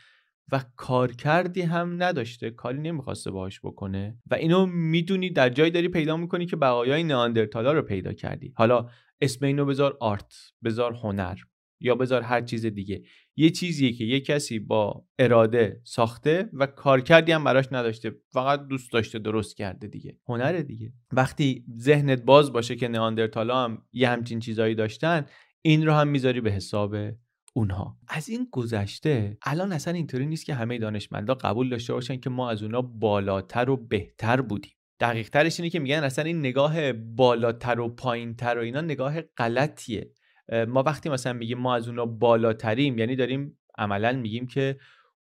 و 0.51 0.63
کار 0.75 1.11
کردی 1.11 1.61
هم 1.61 2.03
نداشته 2.03 2.49
کاری 2.49 2.79
نمی‌خواسته 2.81 3.31
باهاش 3.31 3.59
بکنه 3.59 4.17
و 4.31 4.35
اینو 4.35 4.65
می‌دونی 4.65 5.29
در 5.29 5.49
جایی 5.49 5.71
داری 5.71 5.87
پیدا 5.87 6.17
می‌کنی 6.17 6.45
که 6.45 6.55
بقایای 6.55 7.03
نئاندرتالا 7.03 7.73
رو 7.73 7.81
پیدا 7.81 8.13
کردی. 8.13 8.53
حالا 8.55 8.89
اسم 9.21 9.45
اینو 9.45 9.65
بذار 9.65 9.97
آرت 9.99 10.33
بذار 10.63 10.93
هنر 10.93 11.37
یا 11.79 11.95
بذار 11.95 12.21
هر 12.21 12.41
چیز 12.41 12.65
دیگه. 12.65 13.01
یه 13.39 13.49
چیزیه 13.49 13.91
که 13.93 14.03
یه 14.03 14.19
کسی 14.19 14.59
با 14.59 15.05
اراده 15.19 15.81
ساخته 15.83 16.49
و 16.53 16.67
کارکردی 16.67 17.31
هم 17.31 17.43
براش 17.43 17.65
نداشته 17.71 18.15
فقط 18.29 18.67
دوست 18.67 18.91
داشته 18.91 19.19
درست 19.19 19.57
کرده 19.57 19.87
دیگه. 19.87 20.17
هنر 20.27 20.53
دیگه. 20.53 20.93
وقتی 21.11 21.65
ذهنت 21.77 22.21
باز 22.21 22.53
باشه 22.53 22.75
که 22.75 22.87
نئاندرتالا 22.87 23.63
هم 23.63 23.83
یه 23.93 24.09
همچین 24.09 24.39
چیزایی 24.39 24.75
داشتن 24.75 25.25
این 25.61 25.85
رو 25.85 25.93
هم 25.93 26.07
می‌ذاری 26.07 26.41
به 26.41 26.51
حساب 26.51 26.95
اونها. 27.53 27.97
از 28.07 28.29
این 28.29 28.47
گذشته 28.51 29.37
الان 29.45 29.71
اصلا 29.71 29.93
اینطوری 29.93 30.25
نیست 30.25 30.45
که 30.45 30.53
همه 30.53 30.77
دانشمندا 30.77 31.33
قبول 31.33 31.69
داشته 31.69 31.93
باشن 31.93 32.19
که 32.19 32.29
ما 32.29 32.49
از 32.49 32.63
اونا 32.63 32.81
بالاتر 32.81 33.69
و 33.69 33.77
بهتر 33.77 34.41
بودیم. 34.41 34.73
دقیق 34.99 35.29
ترش 35.29 35.59
اینه 35.59 35.69
که 35.69 35.79
میگن 35.79 36.03
اصلا 36.03 36.25
این 36.25 36.39
نگاه 36.39 36.93
بالاتر 36.93 37.79
و 37.79 37.89
پایینتر 37.89 38.57
و 38.57 38.61
اینا 38.61 38.81
نگاه 38.81 39.21
غلطیه. 39.21 40.11
ما 40.67 40.83
وقتی 40.83 41.09
مثلا 41.09 41.33
میگیم 41.33 41.57
ما 41.57 41.75
از 41.75 41.87
اونا 41.87 42.05
بالاتریم 42.05 42.97
یعنی 42.97 43.15
داریم 43.15 43.57
عملا 43.77 44.13
میگیم 44.13 44.47
که 44.47 44.77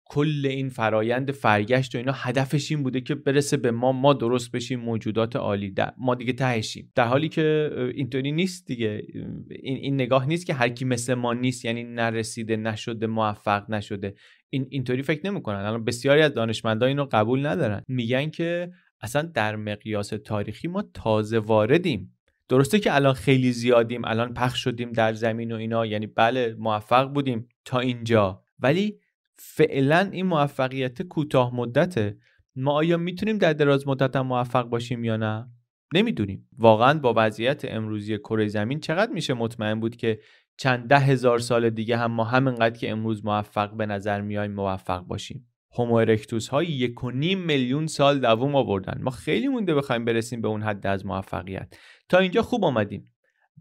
کل 0.10 0.46
این 0.50 0.70
فرایند 0.70 1.32
فرگشت 1.32 1.96
و 1.96 1.98
اینا 1.98 2.12
هدفش 2.16 2.72
این 2.72 2.84
بوده 2.84 3.02
که 3.02 3.16
برسه 3.16 3.58
به 3.58 3.72
ما 3.72 3.92
ما 3.92 4.14
درست 4.14 4.52
بشیم 4.52 4.80
موجودات 4.80 5.36
عالی. 5.36 5.72
در 5.72 5.94
ما 5.98 6.16
دیگه 6.16 6.34
تهشیم. 6.34 6.92
در 6.96 7.08
حالی 7.08 7.30
که 7.30 7.72
اینطوری 7.96 8.32
نیست 8.32 8.68
دیگه. 8.68 9.02
این, 9.50 9.78
این 9.78 9.94
نگاه 9.94 10.28
نیست 10.28 10.46
که 10.46 10.54
هر 10.54 10.70
کی 10.70 10.86
مثل 10.86 11.14
ما 11.14 11.34
نیست 11.34 11.66
یعنی 11.66 11.84
نرسیده 11.84 12.56
نشده 12.56 13.08
موفق 13.08 13.72
نشده. 13.72 14.16
این 14.50 14.68
اینطوری 14.70 15.02
فکر 15.02 15.32
نمی‌کنن. 15.32 15.58
الان 15.58 15.84
بسیاری 15.84 16.22
از 16.22 16.34
دانشمندان 16.34 16.90
اینو 16.90 17.08
قبول 17.12 17.46
ندارن. 17.46 17.84
میگن 17.88 18.30
که 18.30 18.72
اصلا 19.02 19.22
در 19.22 19.56
مقیاس 19.56 20.10
تاریخی 20.26 20.68
ما 20.68 20.84
تازه 20.94 21.40
واردیم. 21.40 22.17
درسته 22.50 22.80
که 22.80 22.96
الان 22.96 23.13
خیلی 23.13 23.51
زیادیم 23.51 24.06
الان 24.06 24.34
پخش 24.34 24.63
شدیم 24.63 24.92
در 24.92 25.13
زمین 25.13 25.51
و 25.51 25.56
اینا 25.56 25.86
یعنی 25.86 26.08
بله 26.08 26.56
موفق 26.60 27.13
بودیم 27.13 27.50
تا 27.66 27.80
اینجا. 27.80 28.44
ولی 28.60 29.00
فعلا 29.36 30.10
این 30.12 30.25
موفقیت 30.25 31.01
کوتاه 31.01 31.56
مدته. 31.56 32.18
ما 32.56 32.72
آیا 32.72 32.98
می‌تونیم 32.98 33.38
در 33.38 33.54
دراز 33.54 33.88
مدت 33.88 34.16
هم 34.16 34.27
موفق 34.27 34.63
باشیم 34.63 35.04
یا 35.04 35.18
نه؟ 35.18 35.50
نمی‌دونیم. 35.94 36.50
واقعا 36.58 37.00
با 37.00 37.13
وضعیت 37.18 37.66
امروزی 37.66 38.18
کره 38.18 38.48
زمین 38.48 38.80
چقدر 38.80 39.12
میشه 39.12 39.34
مطمئن 39.34 39.80
بود 39.80 39.96
که 39.96 40.20
چند 40.58 40.88
ده 40.88 41.00
هزار 41.00 41.39
سال 41.39 41.70
دیگه 41.70 41.98
هم 41.98 42.12
ما 42.12 42.24
همینقدر 42.24 42.77
که 42.77 42.92
امروز 42.92 43.25
موفق 43.25 43.77
به 43.77 43.86
نظر 43.86 44.22
میایم 44.22 44.51
موفق 44.51 45.00
باشیم؟ 45.00 45.48
هومو 45.72 45.94
ارکتوس 45.94 46.48
های 46.48 46.66
یک 46.66 47.04
و 47.04 47.12
نیم 47.12 47.40
میلیون 47.40 47.88
سال 47.88 48.20
دووم 48.20 48.56
آوردن. 48.56 49.02
ما 49.02 49.12
خیلی 49.12 49.48
مونده 49.48 49.76
بخوایم 49.76 50.06
برسیم 50.06 50.42
به 50.42 50.48
اون 50.48 50.62
حد 50.62 50.88
از 50.88 51.06
موفقیت. 51.06 51.74
تا 52.10 52.18
اینجا 52.18 52.42
خوب 52.42 52.66
آمدیم. 52.66 53.14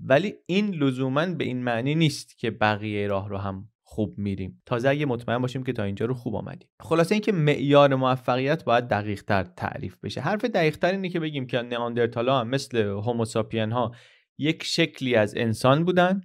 ولی 0.05 0.35
این 0.47 0.75
لزوما 0.75 1.27
به 1.27 1.45
این 1.45 1.65
معنی 1.65 1.95
نیست 1.95 2.39
که 2.39 2.51
بقیه 2.51 3.07
راه 3.07 3.29
رو 3.29 3.39
هم 3.39 3.69
خوب 3.83 4.19
میریم. 4.19 4.63
تازه 4.67 4.89
اگه 4.89 5.07
مطمئن 5.07 5.39
باشیم 5.39 5.63
که 5.63 5.73
تا 5.73 5.83
اینجا 5.83 6.07
رو 6.07 6.15
خوب 6.15 6.37
آمدیم. 6.37 6.69
خلاصه 6.81 7.15
اینکه 7.15 7.33
معیار 7.33 7.95
موفقیت 7.95 8.65
باید 8.65 8.89
دقیق 8.89 9.23
تر 9.23 9.45
تعریف 9.45 9.97
بشه. 10.03 10.21
حرف 10.21 10.45
دقیق 10.45 10.77
تر 10.77 10.93
اینه 10.93 11.09
که 11.09 11.21
بگیم 11.21 11.47
که 11.47 11.63
نئاندرتالا 11.63 12.41
هم 12.41 12.49
مثل 12.49 12.79
هوموساپین 12.79 13.73
ها 13.73 13.93
یک 14.39 14.63
شکلی 14.63 15.15
از 15.15 15.35
انسان 15.37 15.85
بودن. 15.85 16.21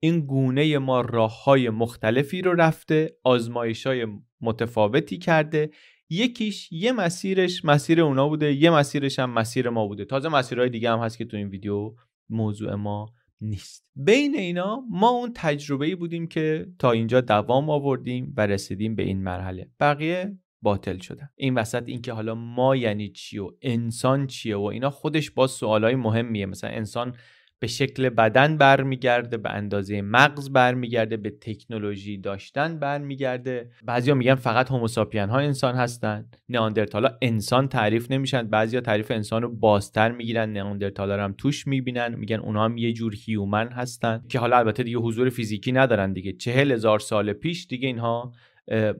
این 0.00 0.20
گونه 0.20 0.78
ما 0.78 1.00
راه 1.00 1.44
های 1.44 1.70
مختلفی 1.70 2.42
رو 2.42 2.54
رفته 2.54 3.16
آزمایش 3.24 3.86
های 3.86 4.06
متفاوتی 4.44 5.18
کرده. 5.18 5.70
یکیش 6.10 6.72
یه 6.72 6.92
مسیرش 6.92 7.64
مسیر 7.64 8.00
اونا 8.00 8.28
بوده 8.28 8.52
یه 8.52 8.70
مسیرش 8.70 9.18
هم 9.18 9.30
مسیر 9.30 9.70
ما 9.70 9.86
بوده. 9.86 10.04
تازه 10.04 10.28
مسیرهای 10.28 10.68
دیگه 10.68 10.90
هم 10.90 10.98
هست 10.98 11.18
که 11.18 11.24
تو 11.24 11.36
این 11.36 11.48
ویدیو 11.48 11.94
موضوع 12.28 12.74
ما 12.74 13.12
نیست. 13.40 13.86
بین 13.96 14.34
اینا 14.34 14.82
ما 14.90 15.08
اون 15.08 15.32
تجربه 15.34 15.86
ای 15.86 15.94
بودیم 15.94 16.26
که 16.26 16.66
تا 16.78 16.90
اینجا 16.90 17.20
دوام 17.20 17.70
آوردیم 17.70 18.34
و 18.36 18.46
رسیدیم 18.46 18.94
به 18.94 19.02
این 19.02 19.22
مرحله. 19.22 19.70
بقیه 19.80 20.38
باطل 20.62 20.98
شدن. 20.98 21.28
این 21.36 21.54
وسط 21.54 21.88
اینکه 21.88 22.12
حالا 22.12 22.34
ما 22.34 22.76
یعنی 22.76 23.08
چی 23.08 23.38
و 23.38 23.50
انسان 23.62 24.26
چیه 24.26 24.56
و 24.56 24.62
اینا 24.62 24.90
خودش 24.90 25.30
با 25.30 25.46
سوالای 25.46 25.94
مهمیه. 25.94 26.46
مثلا 26.46 26.70
انسان 26.70 27.16
به 27.64 27.68
شکل 27.68 28.08
بدن 28.08 28.56
برمیگرده 28.56 29.36
به 29.36 29.50
اندازه 29.50 30.02
مغز 30.02 30.50
برمیگرده 30.50 31.16
به 31.16 31.30
تکنولوژی 31.30 32.18
داشتن 32.18 32.78
برمیگرده. 32.78 33.70
بعضیا 33.84 34.14
میگن 34.14 34.34
فقط 34.34 34.70
هوموساپین 34.70 35.28
ها 35.28 35.38
انسان 35.38 35.74
هستن. 35.74 36.26
نئاندرتالا 36.48 37.18
انسان 37.22 37.68
تعریف 37.68 38.10
نمیشن. 38.10 38.42
بعضیا 38.42 38.80
تعریف 38.80 39.10
انسان 39.10 39.42
رو 39.42 39.48
بازتر 39.56 40.12
می‌گیرن. 40.12 40.52
نئاندرتالا 40.52 41.24
هم 41.24 41.34
توش 41.38 41.66
می‌بینن. 41.66 42.14
میگن 42.14 42.36
اونها 42.36 42.64
هم 42.64 42.76
یه 42.76 42.92
جور 42.92 43.14
هیومن 43.26 43.68
هستن. 43.68 44.22
که 44.28 44.38
حالا 44.38 44.56
البته 44.56 44.82
دیگه 44.82 44.98
حضور 44.98 45.28
فیزیکی 45.28 45.72
ندارن 45.72 46.12
دیگه. 46.12 46.32
چهل 46.32 46.72
هزار 46.72 46.98
سال 46.98 47.32
پیش 47.32 47.66
دیگه 47.66 47.86
اینها 47.86 48.32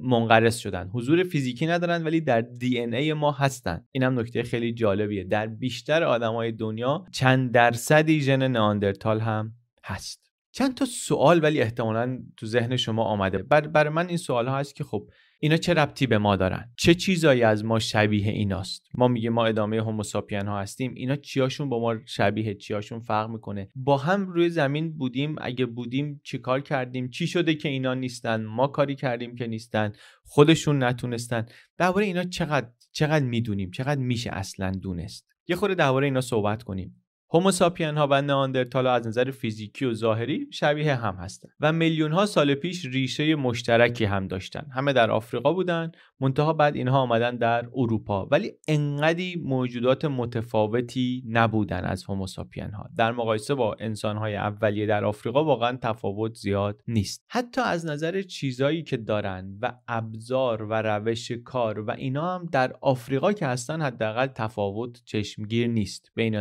منقرض 0.00 0.56
شدن. 0.56 0.90
حضور 0.92 1.22
فیزیکی 1.22 1.66
ندارن 1.66 2.04
ولی 2.04 2.20
در 2.20 2.40
دی 2.40 2.78
ای 2.80 3.12
ما 3.12 3.32
هستن. 3.32 3.84
اینم 3.92 4.20
نکته 4.20 4.42
خیلی 4.42 4.72
جالبیه. 4.72 5.24
در 5.24 5.46
بیشتر 5.46 6.02
آدمای 6.02 6.52
دنیا 6.52 7.04
چند 7.12 7.52
درصدی 7.52 8.20
ژن 8.20 8.48
نئاندرتال 8.48 9.20
هم 9.20 9.52
هست. 9.84 10.30
چند 10.52 10.74
تا 10.74 10.84
سوال 10.84 11.42
ولی 11.42 11.60
احتمالا 11.60 12.18
تو 12.36 12.46
ذهن 12.46 12.76
شما 12.76 13.04
آمده. 13.04 13.38
برای 13.38 13.68
بر 13.68 13.88
من 13.88 14.08
این 14.08 14.16
سوال 14.16 14.48
ها 14.48 14.58
هست 14.58 14.74
که 14.74 14.84
خب 14.84 15.08
اینا 15.44 15.56
چه 15.56 15.74
ربطی 15.74 16.06
به 16.06 16.18
ما 16.18 16.36
دارن؟ 16.36 16.72
چه 16.76 16.94
چیزایی 16.94 17.42
از 17.42 17.64
ما 17.64 17.78
شبیه 17.78 18.28
ایناست؟ 18.28 18.88
ما 18.94 19.08
میگه 19.08 19.30
ما 19.30 19.46
ادامه 19.46 19.80
هوموساپین 19.80 20.46
ها 20.46 20.60
هستیم. 20.60 20.94
اینا 20.96 21.16
چیاشون 21.16 21.68
با 21.68 21.80
ما 21.80 21.96
شبیه 22.06 22.54
چیاشون 22.54 23.00
فرق 23.00 23.30
می‌کنه؟ 23.30 23.68
با 23.74 23.96
هم 23.96 24.26
روی 24.26 24.50
زمین 24.50 24.96
بودیم. 24.98 25.36
اگه 25.40 25.66
بودیم 25.66 26.20
چیکار 26.24 26.60
کردیم؟ 26.60 27.10
چی 27.10 27.26
شده 27.26 27.54
که 27.54 27.68
اینا 27.68 27.94
نیستن؟ 27.94 28.44
ما 28.44 28.66
کاری 28.66 28.94
کردیم 28.94 29.34
که 29.34 29.46
نیستن؟ 29.46 29.92
خودشون 30.22 30.82
نتونستن. 30.82 31.46
درباره 31.78 32.06
اینا 32.06 32.24
چقدر 32.24 32.68
چقدر 32.92 33.24
می‌دونیم؟ 33.24 33.70
چقدر 33.70 34.00
میشه 34.00 34.30
اصلا 34.32 34.70
دونست؟ 34.70 35.28
یه 35.48 35.56
خورده 35.56 35.74
درباره 35.74 36.06
اینا 36.06 36.20
صحبت 36.20 36.62
کنیم. 36.62 37.03
هوموساپین 37.32 37.96
ها 37.96 38.08
و 38.10 38.22
نئاندرتال 38.22 38.86
از 38.86 39.06
نظر 39.06 39.30
فیزیکی 39.30 39.84
و 39.84 39.94
ظاهری 39.94 40.48
شبیه 40.50 40.94
هم 40.94 41.14
هستند 41.14 41.52
و 41.60 41.72
میلیون 41.72 42.12
ها 42.12 42.26
سال 42.26 42.54
پیش 42.54 42.84
ریشه 42.84 43.34
مشترکی 43.34 44.04
هم 44.04 44.28
داشتن. 44.28 44.66
همه 44.74 44.92
در 44.92 45.10
آفریقا 45.10 45.52
بودن 45.52 45.92
منتها 46.20 46.52
بعد 46.52 46.76
اینها 46.76 46.98
آمدن 46.98 47.36
در 47.36 47.68
اروپا. 47.74 48.28
ولی 48.30 48.52
انقدی 48.68 49.42
موجودات 49.44 50.04
متفاوتی 50.04 51.24
نبودن 51.28 51.84
از 51.84 52.04
هوموساپین 52.04 52.70
ها 52.70 52.88
در 52.96 53.12
مقایسه 53.12 53.54
با 53.54 53.76
انسان 53.80 54.16
های 54.16 54.36
اولیه 54.36 54.86
در 54.86 55.04
آفریقا 55.04 55.44
واقعا 55.44 55.78
تفاوت 55.82 56.34
زیاد 56.34 56.80
نیست. 56.88 57.24
حتی 57.28 57.60
از 57.60 57.86
نظر 57.86 58.22
چیزایی 58.22 58.82
که 58.82 58.96
دارن 58.96 59.58
و 59.62 59.72
ابزار 59.88 60.62
و 60.62 60.82
روش 60.82 61.32
کار 61.32 61.80
و 61.80 61.90
اینا 61.90 62.34
هم 62.34 62.48
در 62.52 62.72
آفریقا 62.80 63.32
که 63.32 63.46
هستن 63.46 63.82
حداقل 63.82 64.26
تفاوت 64.26 65.02
چشمگیر 65.04 65.66
نیست. 65.66 66.12
بین 66.14 66.34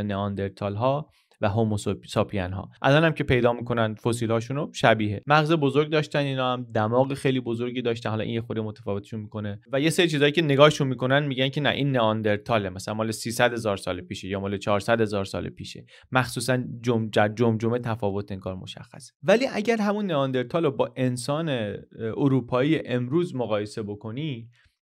نئاندرتال 0.74 0.76
ها 0.76 1.10
و 1.42 1.50
هوموساپین 1.50 2.54
ها 2.54 2.70
الان 2.82 3.04
هم 3.04 3.12
که 3.12 3.24
پیدا 3.24 3.54
می‌کنن 3.54 3.96
فسیل 3.96 4.32
هاشون 4.32 4.58
رو 4.58 4.72
شبیه. 4.74 5.22
مغز 5.28 5.52
بزرگ 5.52 5.90
داشتن 5.90 6.20
اینا 6.20 6.54
هم 6.54 6.64
دماغ 6.74 7.14
خیلی 7.14 7.40
بزرگی 7.40 7.82
داشتن. 7.82 8.10
حالا 8.10 8.24
این 8.24 8.34
یه 8.34 8.42
خورده 8.42 8.62
متفاوتشون 8.62 9.20
می‌کنه. 9.20 9.60
و 9.72 9.80
یه 9.80 9.90
سری 9.90 10.08
چیزایی 10.08 10.32
که 10.32 10.42
نگاهشون 10.42 10.88
می‌کنن 10.88 11.28
میگن 11.28 11.50
که 11.50 11.62
نه 11.62 11.70
این 11.70 11.92
نئاندرتاله 11.92 12.70
مثلا 12.70 12.94
مال 12.94 13.12
300 13.12 13.54
هزار 13.54 13.78
سال 13.78 14.02
پیشه 14.02 14.28
یا 14.28 14.40
مال 14.40 14.58
400 14.58 15.02
هزار 15.02 15.26
سال 15.26 15.50
پیشه. 15.50 15.86
مخصوصا 16.12 16.64
جم 16.82 17.10
جمجمه 17.36 17.80
تفاوت 17.80 18.32
انگار 18.32 18.56
مشخصه. 18.56 19.14
ولی 19.24 19.48
اگر 19.54 19.78
همون 19.78 20.06
نئاندرتال 20.06 20.64
رو 20.64 20.72
با 20.72 20.94
انسان 20.96 21.76
اروپایی 22.18 22.88
امروز 22.88 23.36
مقایسه 23.36 23.84
بکنی 23.84 24.50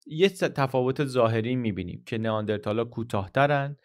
یه 0.07 0.29
تفاوت 0.29 1.05
ظاهری 1.05 1.57
می‌بینیم 1.57 2.03
که 2.07 2.19
نئاندرتالا 2.19 2.85
کوتاهترن 2.85 3.77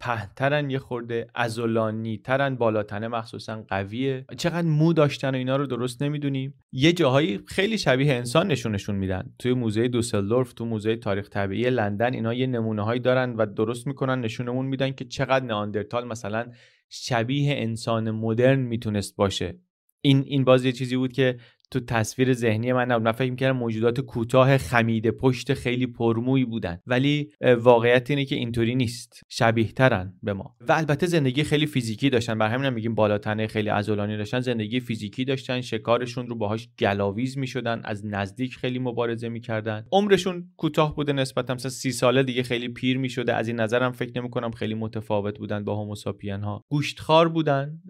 پهترن 0.00 0.70
یه 0.70 0.78
خورده 0.78 1.26
ازولانی 1.34 2.18
ترن 2.18 2.56
بالاتنه 2.56 3.08
مخصوصا 3.08 3.64
قویه. 3.68 4.24
چقدر 4.36 4.66
مو 4.66 4.92
داشتن 4.92 5.30
و 5.30 5.38
اینا 5.38 5.56
رو 5.56 5.66
درست 5.66 6.02
نمی‌دونیم. 6.02 6.54
یه 6.72 6.92
جاهایی 6.92 7.40
خیلی 7.46 7.78
شبیه 7.78 8.14
انسان 8.14 8.46
نشونشون 8.46 8.96
میدن. 8.96 9.34
توی 9.38 9.52
موزه 9.52 9.88
دوسلدورف 9.88 10.52
تو 10.52 10.64
موزه 10.64 10.96
تاریخ 10.96 11.28
طبیعی 11.28 11.70
لندن 11.70 12.14
اینا 12.14 12.34
یه 12.34 12.46
نمونه 12.46 12.82
هایی 12.82 13.00
دارن 13.00 13.34
و 13.36 13.46
درست 13.46 13.86
می‌کنن 13.86 14.20
نشونمون 14.20 14.66
میدن 14.66 14.90
که 14.90 15.04
چقدر 15.04 15.44
نئاندرتال 15.44 16.06
مثلا 16.06 16.46
شبیه 16.88 17.54
انسان 17.56 18.10
مدرن 18.10 18.58
می‌تونست 18.58 19.16
باشه. 19.16 19.58
این 20.00 20.24
این 20.26 20.44
باز 20.44 20.64
یه 20.64 20.72
چیزی 20.72 20.96
بود 20.96 21.12
که 21.12 21.36
تو 21.70 21.80
تصویر 21.80 22.32
ذهنی 22.32 22.72
من 22.72 22.90
نبود. 22.90 23.04
من 23.04 23.12
فکر 23.12 23.30
می‌کردم 23.30 23.56
موجودات 23.56 24.00
کوتاه 24.00 24.58
خمیده 24.58 25.10
پشت 25.10 25.54
خیلی 25.54 25.86
پرموی 25.86 26.44
بودن. 26.44 26.78
ولی 26.86 27.30
واقعیت 27.58 28.10
اینه 28.10 28.24
که 28.24 28.36
اینطوری 28.36 28.74
نیست. 28.74 29.22
شبیه 29.28 29.72
ترن 29.72 30.14
به 30.22 30.32
ما. 30.32 30.56
و 30.68 30.72
البته 30.72 31.06
زندگی 31.06 31.44
خیلی 31.44 31.66
فیزیکی 31.66 32.10
داشتن. 32.10 32.38
بر 32.38 32.48
همین 32.48 32.70
میگیم 32.70 32.94
بالاتنه 32.94 33.46
خیلی 33.46 33.68
عضلانی 33.68 34.16
داشتن. 34.16 34.40
زندگی 34.40 34.80
فیزیکی 34.80 35.24
داشتن. 35.24 35.60
شکارشون 35.60 36.26
رو 36.26 36.34
باهاش 36.36 36.68
گلاویز 36.78 37.38
می‌شدن. 37.38 37.80
از 37.84 38.06
نزدیک 38.06 38.56
خیلی 38.56 38.78
مبارزه 38.78 39.28
می‌کردن. 39.28 39.86
عمرشون 39.92 40.48
کوتاه 40.56 40.96
بوده 40.96 41.12
نسبتا. 41.12 41.54
مثلا 41.54 41.70
سی 41.70 41.92
ساله 41.92 42.22
دیگه 42.22 42.42
خیلی 42.42 42.68
پیر 42.68 42.98
می‌شده. 42.98 43.34
از 43.34 43.48
این 43.48 43.60
نظرم 43.60 43.92
فکر 43.92 44.20
نمی‌کنم 44.20 44.50
خیلی 44.50 44.74
متفاوت 44.74 45.38
بودن 45.38 45.64
با 45.64 45.76
هوموساپین 45.76 46.40
ها 46.40 46.64
گوشتخوار 46.68 47.28
بودن. 47.28 47.80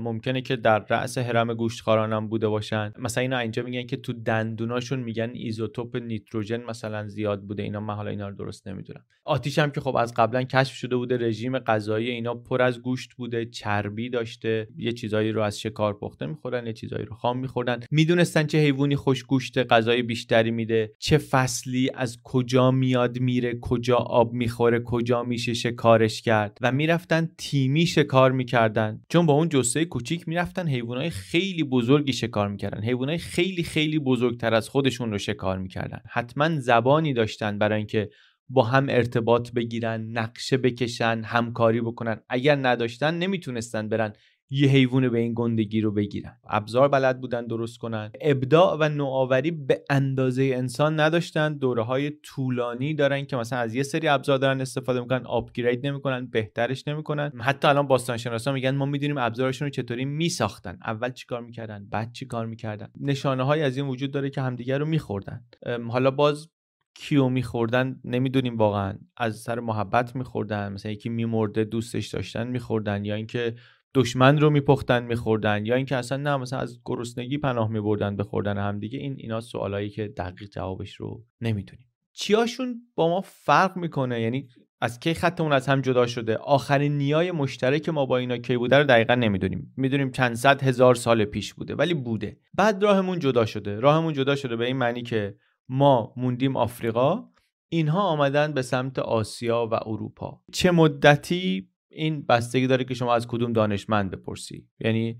ممکنه 0.00 0.40
که 0.40 0.56
در 0.56 0.84
رأس 0.90 1.18
هرم 1.18 1.54
گوشتخواران 1.54 2.28
بوده 2.28 2.48
باشن. 2.48 2.92
مثلا 2.98 3.17
اینا 3.18 3.38
اینجا 3.38 3.62
میگن 3.62 3.86
که 3.86 3.96
تو 3.96 4.12
دندوناشون 4.12 5.00
میگن 5.00 5.30
ایزوتوپ 5.34 5.96
نیتروژن 5.96 6.64
مثلا 6.64 7.08
زیاد 7.08 7.42
بوده 7.42 7.62
اینا 7.62 7.80
من 7.80 7.94
حالا 7.94 8.10
اینا 8.10 8.28
رو 8.28 8.34
درست 8.34 8.68
نمی‌دونم. 8.68 9.04
آتیش 9.24 9.58
هم 9.58 9.70
که 9.70 9.80
خب 9.80 9.96
از 9.96 10.14
قبلا 10.14 10.42
کشف 10.42 10.74
شده 10.74 10.96
بوده 10.96 11.16
رژیم 11.16 11.58
غذایی 11.58 12.10
اینا 12.10 12.34
پر 12.34 12.62
از 12.62 12.82
گوشت 12.82 13.14
بوده 13.14 13.46
چربی 13.46 14.08
داشته 14.08 14.68
یه 14.76 14.92
چیزایی 14.92 15.32
رو 15.32 15.42
از 15.42 15.60
شکار 15.60 15.98
پخته 15.98 16.26
می‌خورن 16.26 16.66
یه 16.66 16.72
چیزایی 16.72 17.04
رو 17.04 17.14
خام 17.14 17.38
میخوردن. 17.38 17.80
می‌دونستن 17.90 18.46
چه 18.46 18.58
حیوانی 18.58 18.96
خوش 18.96 19.22
گوشت 19.22 19.58
غذای 19.58 20.02
بیشتری 20.02 20.50
میده 20.50 20.92
چه 20.98 21.18
فصلی 21.18 21.90
از 21.94 22.18
کجا 22.22 22.70
میاد 22.70 23.20
میره 23.20 23.58
کجا 23.60 23.96
آب 23.96 24.32
می‌خوره 24.32 24.80
کجا 24.80 25.22
میشه 25.22 25.54
شکارش 25.54 26.22
کرد. 26.22 26.58
و 26.60 26.72
می‌رفتن 26.72 27.28
تیمی 27.38 27.86
شکار 27.86 28.32
می‌کردن. 28.32 29.00
چون 29.08 29.26
با 29.26 29.32
اون 29.32 29.48
جسه 29.48 29.84
کوچیک 29.84 30.28
می‌رفتن 30.28 30.68
حیوانای 30.68 31.10
خیلی 31.10 31.64
بزرگی 31.64 32.12
شکار 32.12 32.48
می‌کردن. 32.48 32.82
خیلی 33.16 33.62
خیلی 33.62 33.98
بزرگتر 33.98 34.54
از 34.54 34.68
خودشون 34.68 35.10
رو 35.10 35.18
شکار 35.18 35.58
می‌کردن. 35.58 36.00
حتما 36.10 36.60
زبانی 36.60 37.14
داشتن 37.14 37.58
برای 37.58 37.78
اینکه 37.78 38.10
با 38.48 38.62
هم 38.62 38.88
ارتباط 38.88 39.52
بگیرن 39.52 40.00
نقشه 40.10 40.56
بکشن 40.56 41.22
همکاری 41.24 41.80
بکنن. 41.80 42.20
اگر 42.28 42.56
نداشتن 42.56 43.14
نمی‌تونستن 43.14 43.88
برن 43.88 44.12
یه 44.50 44.68
حیوان 44.68 45.08
به 45.08 45.18
این 45.18 45.32
گندگی 45.36 45.80
رو 45.80 45.92
بگیرن. 45.92 46.36
ابزار 46.48 46.88
بلد 46.88 47.20
بودن 47.20 47.46
درست 47.46 47.78
کنن. 47.78 48.10
ابداع 48.20 48.76
و 48.80 48.88
نوآوری 48.88 49.50
به 49.50 49.84
اندازه 49.90 50.52
انسان 50.54 51.00
نداشتن. 51.00 51.54
دوره 51.54 51.82
های 51.82 52.10
طولانی 52.10 52.94
دارن 52.94 53.24
که 53.24 53.36
مثلا 53.36 53.58
از 53.58 53.74
یه 53.74 53.82
سری 53.82 54.08
ابزار 54.08 54.38
دارن 54.38 54.60
استفاده 54.60 55.00
می‌کنن 55.00 55.26
آپگرید 55.26 55.86
نمی‌کنن 55.86 56.26
بهترش 56.26 56.88
نمی‌کنن. 56.88 57.32
حتی 57.40 57.68
الان 57.68 57.86
باستانشناسا 57.86 58.52
میگن 58.52 58.70
ما 58.70 58.86
می‌دونیم 58.86 59.18
ابزارشون 59.18 59.66
رو 59.66 59.70
چطوری 59.70 60.04
میساختن. 60.04 60.78
اول 60.84 61.12
چیکار 61.12 61.40
می‌کردن؟ 61.40 61.86
بعد 61.90 62.12
چیکار 62.12 62.46
می‌کردن؟ 62.46 62.88
نشانه 63.00 63.42
های 63.42 63.62
از 63.62 63.76
این 63.76 63.86
وجود 63.86 64.10
داره 64.10 64.30
که 64.30 64.40
همدیگه 64.40 64.78
رو 64.78 64.86
میخوردن. 64.86 65.44
حالا 65.88 66.10
باز 66.10 66.48
کیو 66.94 67.28
میخوردن 67.28 68.00
نمی‌دونیم 68.04 68.56
واقعا. 68.56 68.98
از 69.16 69.36
سر 69.36 69.60
محبت 69.60 70.16
میخوردن 70.16 70.72
مثلا 70.72 70.92
یکی 70.92 71.08
میمرده 71.08 71.64
دوستش 71.64 72.08
داشتن 72.08 72.46
میخوردن 72.46 73.04
یا 73.04 73.14
اینکه 73.14 73.54
دشمن 73.94 74.38
رو 74.38 74.50
میپختن 74.50 75.02
میخوردن 75.02 75.66
یا 75.66 75.74
اینکه 75.74 75.96
اصلا 75.96 76.18
نه 76.18 76.36
مثلا 76.36 76.58
از 76.58 76.80
گرسنگی 76.84 77.38
پناه 77.38 77.70
میبردن 77.70 78.16
به 78.16 78.24
خوردن 78.24 78.58
همدیگه 78.58 78.98
این 78.98 79.14
اینا 79.18 79.40
سوالایی 79.40 79.90
که 79.90 80.08
دقیق 80.08 80.48
جوابش 80.48 80.94
رو 80.94 81.24
نمی‌دونیم. 81.40 81.86
چیاشون 82.12 82.80
با 82.94 83.08
ما 83.08 83.20
فرق 83.20 83.76
می‌کنه؟ 83.76 84.20
یعنی 84.20 84.48
از 84.80 85.00
کی 85.00 85.14
خطمون 85.14 85.52
از 85.52 85.66
هم 85.66 85.80
جدا 85.80 86.06
شده؟ 86.06 86.36
آخرین 86.36 86.98
نیای 86.98 87.32
مشترک 87.32 87.88
ما 87.88 88.06
با 88.06 88.16
اینا 88.16 88.36
کی 88.36 88.56
بوده 88.56 88.78
رو 88.78 88.84
دقیقا 88.84 89.14
نمی‌دونیم. 89.14 89.74
می‌دونیم 89.76 90.10
چند 90.10 90.34
صد 90.34 90.62
هزار 90.62 90.94
سال 90.94 91.24
پیش 91.24 91.54
بوده 91.54 91.74
ولی 91.74 91.94
بوده. 91.94 92.38
بعد 92.54 92.82
راهمون 92.82 93.18
جدا 93.18 93.46
شده. 93.46 93.80
راهمون 93.80 94.12
جدا 94.12 94.36
شده 94.36 94.56
به 94.56 94.66
این 94.66 94.76
معنی 94.76 95.02
که 95.02 95.36
ما 95.68 96.14
موندیم 96.16 96.56
آفریقا 96.56 97.24
اینها 97.68 98.02
آمدن 98.02 98.52
به 98.52 98.62
سمت 98.62 98.98
آسیا 98.98 99.68
و 99.72 99.74
اروپا. 99.86 100.42
چه 100.52 100.70
مدتی 100.70 101.68
این 101.90 102.26
بستگی 102.26 102.66
داره 102.66 102.84
که 102.84 102.94
شما 102.94 103.14
از 103.14 103.26
کدوم 103.26 103.52
دانشمند 103.52 104.10
بپرسی. 104.10 104.66
یعنی 104.80 105.18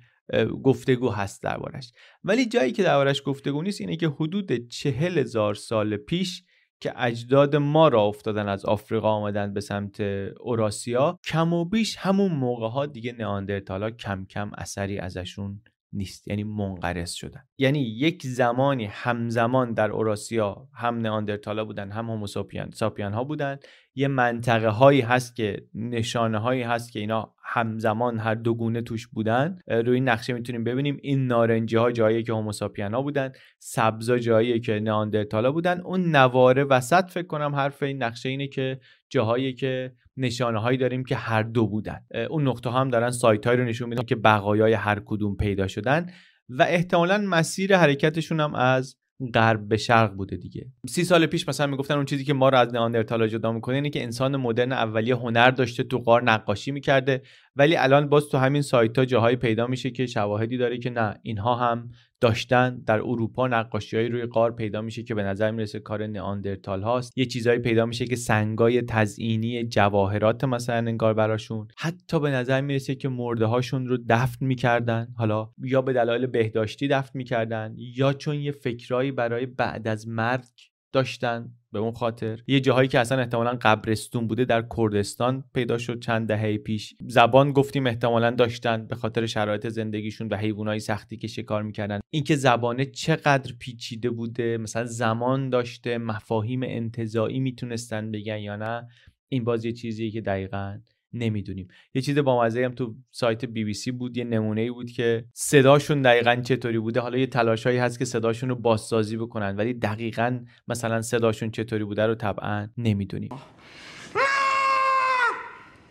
گفتگو 0.63 1.11
هست 1.11 1.43
دربارش. 1.43 1.93
ولی 2.25 2.47
جایی 2.47 2.73
که 2.73 2.83
دربارش 2.83 3.23
گفتگو 3.25 3.63
نیست 3.63 3.81
اینه 3.81 3.97
که 3.97 4.09
حدود 4.09 4.69
چهل 4.69 5.19
هزار 5.19 5.55
سال 5.55 5.97
پیش 5.97 6.45
که 6.81 6.93
اجداد 6.97 7.57
ما 7.57 7.89
را 7.89 8.03
افتادن 8.03 8.49
از 8.49 8.65
آفریقا 8.65 9.11
آمدن 9.11 9.53
به 9.53 9.61
سمت 9.61 10.01
اوراسیا 10.41 11.19
کم 11.25 11.53
و 11.53 11.65
بیش 11.65 11.97
همون 11.97 12.33
موقع 12.33 12.69
ها 12.69 12.87
دیگه 12.87 13.13
نئاندرتالا 13.13 13.91
کم 13.91 14.25
کم 14.25 14.51
اثری 14.59 14.99
ازشون 14.99 15.63
نیست 15.93 16.29
یعنی 16.29 16.45
منقرض 16.45 17.13
شدن. 17.13 17.45
یعنی 17.59 17.81
یک 17.81 18.27
زمانی 18.27 18.85
همزمان 18.85 19.73
در 19.73 19.91
اوراسیا 19.91 20.69
هم 20.75 20.99
نئاندرتالا 20.99 21.65
بودن 21.65 21.91
هم 21.91 22.11
هوموساپین 22.11 22.71
ساپین 22.71 23.13
ها 23.13 23.25
بودن 23.25 23.59
یه 23.95 24.09
منطقه 24.09 24.69
هایی 24.69 25.01
هست 25.01 25.37
که 25.37 25.67
نشانه 25.75 26.39
هایی 26.39 26.63
هست 26.63 26.93
که 26.93 27.01
اینا 27.01 27.35
همزمان 27.51 28.19
هر 28.19 28.35
دو 28.35 28.55
گونه 28.55 28.83
توش 28.83 29.07
بودن. 29.07 29.59
روی 29.69 29.95
این 29.95 30.09
نقشه 30.09 30.33
می‌تونیم 30.33 30.65
ببینیم 30.65 30.99
این 31.03 31.27
نارنجی 31.27 31.77
ها 31.77 31.93
جایی 31.93 32.23
که 32.23 32.33
هوموساپین 32.33 32.95
ها 32.95 33.03
بودن. 33.03 33.33
سبزا 33.59 34.19
جایی 34.19 34.61
که 34.61 34.81
نئاندرتالا 34.81 35.53
بودن. 35.53 35.81
اون 35.81 36.17
نواره 36.17 36.65
وسط 36.65 37.11
فکر 37.11 37.27
کنم 37.27 37.55
حرف 37.55 37.83
این 37.83 38.03
نقشه 38.03 38.29
اینه 38.29 38.49
که 38.49 38.81
جاهایی 39.11 39.53
که 39.53 39.93
نشانه 40.17 40.59
هایی 40.59 40.79
داریم 40.79 41.05
که 41.05 41.17
هر 41.17 41.43
دو 41.43 41.67
بودن. 41.67 42.01
اون 42.31 42.49
نقطه 42.49 42.71
هم 42.71 42.89
دارن 42.89 43.11
سایت 43.11 43.47
های 43.47 43.57
رو 43.57 43.65
نشون 43.65 43.89
میدن 43.89 44.03
که 44.03 44.17
بقایای 44.17 44.73
هر 44.73 45.03
کدوم 45.05 45.37
پیدا 45.37 45.67
شدن. 45.67 46.07
و 46.49 46.63
احتمالا 46.63 47.19
مسیر 47.19 47.77
حرکتشون 47.77 48.41
هم 48.41 48.55
از 48.55 48.97
غرب 49.35 49.69
به 49.69 49.77
شرق 49.77 50.13
بوده 50.13 50.37
دیگه. 50.37 50.67
سی 50.89 51.05
سال 51.05 51.27
پیش 51.27 51.49
مثلا 51.49 51.67
می‌گفتن 51.67 51.95
اون 51.95 52.05
چیزی 52.05 52.25
که 52.25 52.35
ما 52.35 52.49
رو 52.49 52.59
از 52.59 52.75
نئاندرتالا 52.75 53.27
جدا 53.27 53.53
می‌کنه 53.53 53.75
اینه 53.75 53.91
که 53.91 54.03
انسان 54.03 54.37
مدرن 54.37 54.73
اولیه 54.73 55.17
هنر 55.17 55.51
داشته 55.51 55.83
تو 55.83 55.99
غار 55.99 56.23
نقاشی 56.23 56.71
می‌کرده 56.71 57.23
ولی 57.57 57.77
الان 57.77 58.09
باز 58.09 58.29
تو 58.29 58.39
همین 58.39 58.63
سایت 58.63 58.99
ها 58.99 59.05
جاهایی 59.05 59.37
پیدا 59.37 59.67
میشه 59.67 59.91
که 59.91 60.07
شواهدی 60.07 60.57
داره 60.57 60.79
که 60.79 60.91
نه 60.91 61.21
اینها 61.23 61.55
هم 61.55 61.91
داشتن 62.21 62.83
در 62.87 63.01
اروپا 63.01 63.49
نقاشی 63.49 64.09
روی 64.09 64.27
قار 64.27 64.53
پیدا 64.53 64.83
میشه 64.83 65.03
که 65.03 65.15
به 65.15 65.23
نظر 65.23 65.51
می‌رسه 65.51 65.79
کار 65.81 66.07
نئاندرتال 66.07 66.83
هاست. 66.83 67.19
یه 67.19 67.27
چیزایی 67.27 67.59
پیدا 67.59 67.87
میشه 67.87 68.05
که 68.05 68.17
سنگای 68.17 68.83
تزئینی 68.83 69.65
جواهرات 69.65 70.45
مثلا 70.45 70.77
انگار 70.77 71.15
براشون. 71.15 71.69
حتی 71.79 72.21
به 72.21 72.31
نظر 72.31 72.61
می‌رسه 72.61 72.95
که 72.95 73.09
مرده 73.09 73.47
هاشون 73.47 73.87
رو 73.87 73.99
دفن 74.09 74.47
می‌کردن. 74.47 75.09
حالا 75.17 75.51
یا 75.59 75.83
به 75.83 75.93
دلایل 75.93 76.27
بهداشتی 76.27 76.89
دفن 76.89 77.11
می‌کردن 77.15 77.75
یا 77.77 78.13
چون 78.13 78.37
یه 78.37 78.53
فکرایی 78.53 79.13
برای 79.13 79.47
بعد 79.47 79.89
از 79.89 80.09
مرگ 80.09 80.45
داشتن 80.93 81.51
به 81.73 81.79
اون 81.79 81.93
خاطر. 81.93 82.43
یه 82.47 82.61
جاهایی 82.61 82.89
که 82.89 82.99
اصلا 82.99 83.19
احتمالا 83.19 83.59
قبرستون 83.63 84.27
بوده 84.27 84.45
در 84.45 84.65
کردستان 84.77 85.45
پیدا 85.55 85.79
شد 85.79 86.01
چند 86.01 86.29
دهه 86.29 86.59
پیش. 86.59 86.95
زبان 87.07 87.53
گفتیم 87.53 87.87
احتمالا 87.87 88.31
داشتن 88.31 88.87
به 88.87 88.97
خاطر 88.97 89.27
شرایط 89.27 89.69
زندگیشون 89.69 90.29
و 90.29 90.37
حیوانای 90.37 90.81
سختی 90.81 91.17
که 91.17 91.27
شکار 91.27 91.63
می‌کردن. 91.63 92.01
اینکه 92.11 92.37
زبانه 92.37 92.85
چقدر 92.85 93.53
پیچیده 93.59 94.11
بوده 94.11 94.59
مثلا 94.59 94.85
زمان 94.85 95.51
داشته 95.51 95.99
مفاهیم 95.99 96.63
انتظایی 96.63 97.41
می‌تونستن 97.41 98.11
بگن 98.11 98.39
یا 98.39 98.57
نه 98.57 98.89
این 99.29 99.45
باز 99.45 99.65
یه 99.65 99.73
چیزیه 99.73 100.11
که 100.11 100.21
دقیقا 100.21 100.79
نمی‌دونیم. 101.13 101.69
یه 101.95 102.03
چیز 102.03 102.19
با 102.19 102.45
هم 102.45 102.75
تو 102.75 102.95
سایت 103.11 103.45
بی 103.45 103.65
بی 103.65 103.75
سی 103.75 103.91
بود 103.91 104.17
یه 104.17 104.25
نمونه 104.25 104.61
ای 104.61 104.71
بود 104.71 104.91
که 104.91 105.25
صداشون 105.33 106.03
دقیقا 106.03 106.37
چطوری 106.37 106.79
بوده. 106.79 107.01
حالا 107.01 107.19
یه 107.19 107.27
تلاشایی 107.27 107.79
هست 107.79 107.99
که 107.99 108.05
صداشون 108.05 108.49
رو 108.49 108.55
بازسازی 108.55 109.17
بکنن 109.17 109.57
ولی 109.57 109.75
دقیقا 109.75 110.41
مثلا 110.69 111.03
صداشون 111.03 111.51
چطوری 111.51 111.85
بوده 111.85 112.07
رو 112.07 112.15
طبعا 112.15 112.69
نمی‌دونیم. 112.79 113.31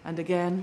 And 0.06 0.20
again. 0.20 0.54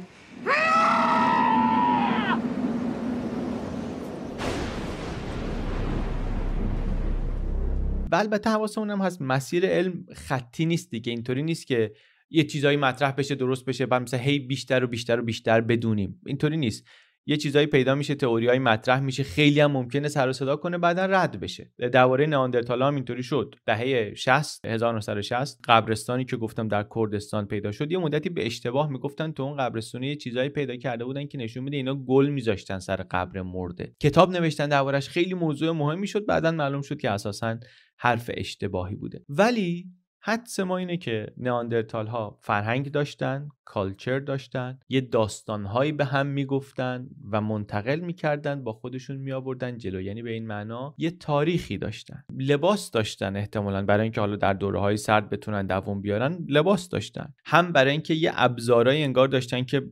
و 8.10 8.16
البته 8.16 8.50
حواسمون 8.50 8.90
هم 8.90 8.98
هست 9.00 9.22
مسیر 9.22 9.66
علم 9.66 10.06
خطی 10.14 10.66
نیست 10.66 10.90
دیگه. 10.90 11.12
اینطوری 11.12 11.42
نیست 11.42 11.66
که 11.66 11.92
یه 12.30 12.44
چیزایی 12.44 12.76
مطرح 12.76 13.12
بشه 13.12 13.34
درست 13.34 13.64
بشه 13.64 13.86
بعد 13.86 14.02
مثلا 14.02 14.20
هی 14.20 14.38
بیشتر 14.38 14.84
و 14.84 14.86
بیشتر 14.86 15.20
و 15.20 15.22
بیشتر 15.22 15.60
بدونیم. 15.60 16.20
اینطوری 16.26 16.56
نیست. 16.56 16.84
یه 17.26 17.36
چیزایی 17.36 17.66
پیدا 17.66 17.94
میشه 17.94 18.14
تئوریای 18.14 18.58
مطرح 18.58 19.00
میشه 19.00 19.22
خیلی 19.22 19.60
هم 19.60 19.72
ممکنه 19.72 20.08
سر 20.08 20.28
و 20.28 20.32
صدا 20.32 20.56
کنه 20.56 20.78
بعدا 20.78 21.06
رد 21.06 21.40
بشه. 21.40 21.72
درباره 21.92 22.26
نئاندرتالا 22.26 22.86
هم 22.86 22.94
اینطوری 22.94 23.22
شد. 23.22 23.54
دهه 23.66 24.14
60 24.14 24.64
1960 24.64 25.58
قبرستانی 25.64 26.24
که 26.24 26.36
گفتم 26.36 26.68
در 26.68 26.86
کردستان 26.94 27.46
پیدا 27.46 27.72
شد 27.72 27.92
یه 27.92 27.98
مدتی 27.98 28.28
به 28.28 28.46
اشتباه 28.46 28.90
می‌گفتن 28.90 29.32
تو 29.32 29.42
اون 29.42 29.56
قبرستونی 29.56 30.06
یه 30.06 30.16
چیزایی 30.16 30.48
پیدا 30.48 30.76
کرده 30.76 31.04
بودن 31.04 31.26
که 31.26 31.38
نشون 31.38 31.64
میده 31.64 31.76
اینا 31.76 31.94
گل 31.94 32.28
میذاشتن 32.28 32.78
سر 32.78 32.96
قبر 32.96 33.42
مرده. 33.42 33.94
کتاب 34.00 34.32
نوشتن 34.32 34.68
دربارش 34.68 35.08
خیلی 35.08 35.34
موضوع 35.34 35.70
مهمی 35.70 36.06
شد 36.06 36.26
بعدا 36.26 36.50
معلوم 36.50 36.82
شد 36.82 36.98
که 36.98 37.10
اساسا 37.10 37.58
حرف 37.98 38.30
اشتباهی 38.34 38.94
بوده. 38.94 39.24
ولی 39.28 39.86
حدس 40.26 40.60
ما 40.60 40.76
اینه 40.76 40.96
که 40.96 41.26
نئاندرتال 41.36 42.06
ها 42.06 42.38
فرهنگ 42.40 42.90
داشتن 42.90 43.48
کالچر 43.64 44.18
داشتن 44.18 44.78
یه 44.88 45.00
داستانهایی 45.00 45.92
به 45.92 46.04
هم 46.04 46.26
می‌گفتن 46.26 47.06
و 47.32 47.40
منتقل 47.40 48.00
می‌کردن 48.00 48.64
با 48.64 48.72
خودشون 48.72 49.16
میآوردن 49.16 49.78
جلو. 49.78 50.00
یعنی 50.00 50.22
به 50.22 50.30
این 50.30 50.46
معنا 50.46 50.94
یه 50.98 51.10
تاریخی 51.10 51.78
داشتن. 51.78 52.24
لباس 52.38 52.90
داشتن 52.90 53.36
احتمالا 53.36 53.82
برای 53.82 54.02
اینکه 54.02 54.20
حالا 54.20 54.36
در 54.36 54.52
دوره 54.52 54.80
های 54.80 54.96
سرد 54.96 55.30
بتونن 55.30 55.66
دووم 55.66 56.00
بیارن 56.00 56.38
لباس 56.48 56.88
داشتن. 56.88 57.34
هم 57.44 57.72
برای 57.72 57.90
اینکه 57.90 58.14
یه 58.14 58.32
ابزارای 58.34 59.02
انگار 59.02 59.28
داشتن 59.28 59.64
که 59.64 59.82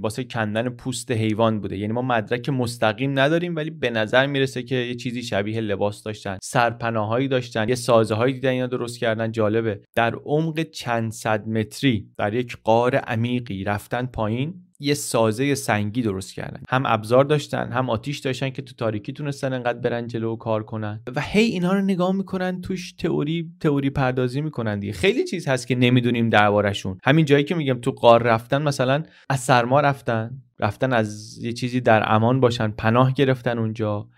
واسه 0.00 0.24
کندن 0.24 0.68
پوست 0.68 1.10
حیوان 1.10 1.60
بوده. 1.60 1.78
یعنی 1.78 1.92
ما 1.92 2.02
مدرک 2.02 2.48
مستقیم 2.48 3.18
نداریم 3.18 3.56
ولی 3.56 3.70
به 3.70 3.90
نظر 3.90 4.26
می‌رسه 4.26 4.62
که 4.62 4.76
یه 4.76 4.94
چیزی 4.94 5.22
شبیه 5.22 5.60
لباس 5.60 6.02
داشتن. 6.02 6.38
سرپناهایی 6.42 7.28
داشتن 7.28 7.68
یه 7.68 7.74
سازه 7.74 8.14
هایی 8.14 8.34
دیدن 8.34 8.50
اینا 8.50 8.66
درست 8.66 8.98
کردن 8.98 9.32
جالبه. 9.32 9.71
در 9.94 10.14
عمق 10.14 10.62
چند 10.62 11.12
صد 11.12 11.48
متری 11.48 12.08
در 12.18 12.34
یک 12.34 12.56
قار 12.64 12.96
عمیقی 12.96 13.64
رفتن 13.64 14.06
پایین 14.06 14.54
یه 14.80 14.94
سازه 14.94 15.54
سنگی 15.54 16.02
درست 16.02 16.34
کردن. 16.34 16.62
هم 16.68 16.82
ابزار 16.86 17.24
داشتن 17.24 17.72
هم 17.72 17.90
آتیش 17.90 18.18
داشتن 18.18 18.50
که 18.50 18.62
تو 18.62 18.74
تاریکی 18.74 19.12
تونستن 19.12 19.52
انقدر 19.52 19.78
برن 19.78 20.06
جلو 20.06 20.32
و 20.32 20.36
کار 20.36 20.62
کنن. 20.62 21.00
و 21.16 21.20
هی 21.20 21.42
اینا 21.42 21.72
رو 21.72 21.80
نگاه 21.80 22.12
می‌کنن 22.12 22.60
توش 22.60 22.92
تئوری 22.92 23.50
تئوری 23.60 23.90
پردازی 23.90 24.40
می‌کنن 24.40 24.80
دیگه. 24.80 24.92
خیلی 24.92 25.24
چیز 25.24 25.48
هست 25.48 25.66
که 25.66 25.74
نمی‌دونیم 25.74 26.28
دربارشون 26.28 26.98
همین 27.04 27.24
جایی 27.24 27.44
که 27.44 27.54
میگم 27.54 27.80
تو 27.80 27.90
قار 27.90 28.22
رفتن 28.22 28.62
مثلا 28.62 29.02
از 29.30 29.40
سرما 29.40 29.80
رفتن. 29.80 30.42
رفتن 30.60 30.92
از 30.92 31.38
یه 31.38 31.52
چیزی 31.52 31.80
در 31.80 32.02
امان 32.14 32.40
باشن 32.40 32.70
پناه 32.70 33.12
گرفتن 33.12 33.58
اونجا. 33.58 34.08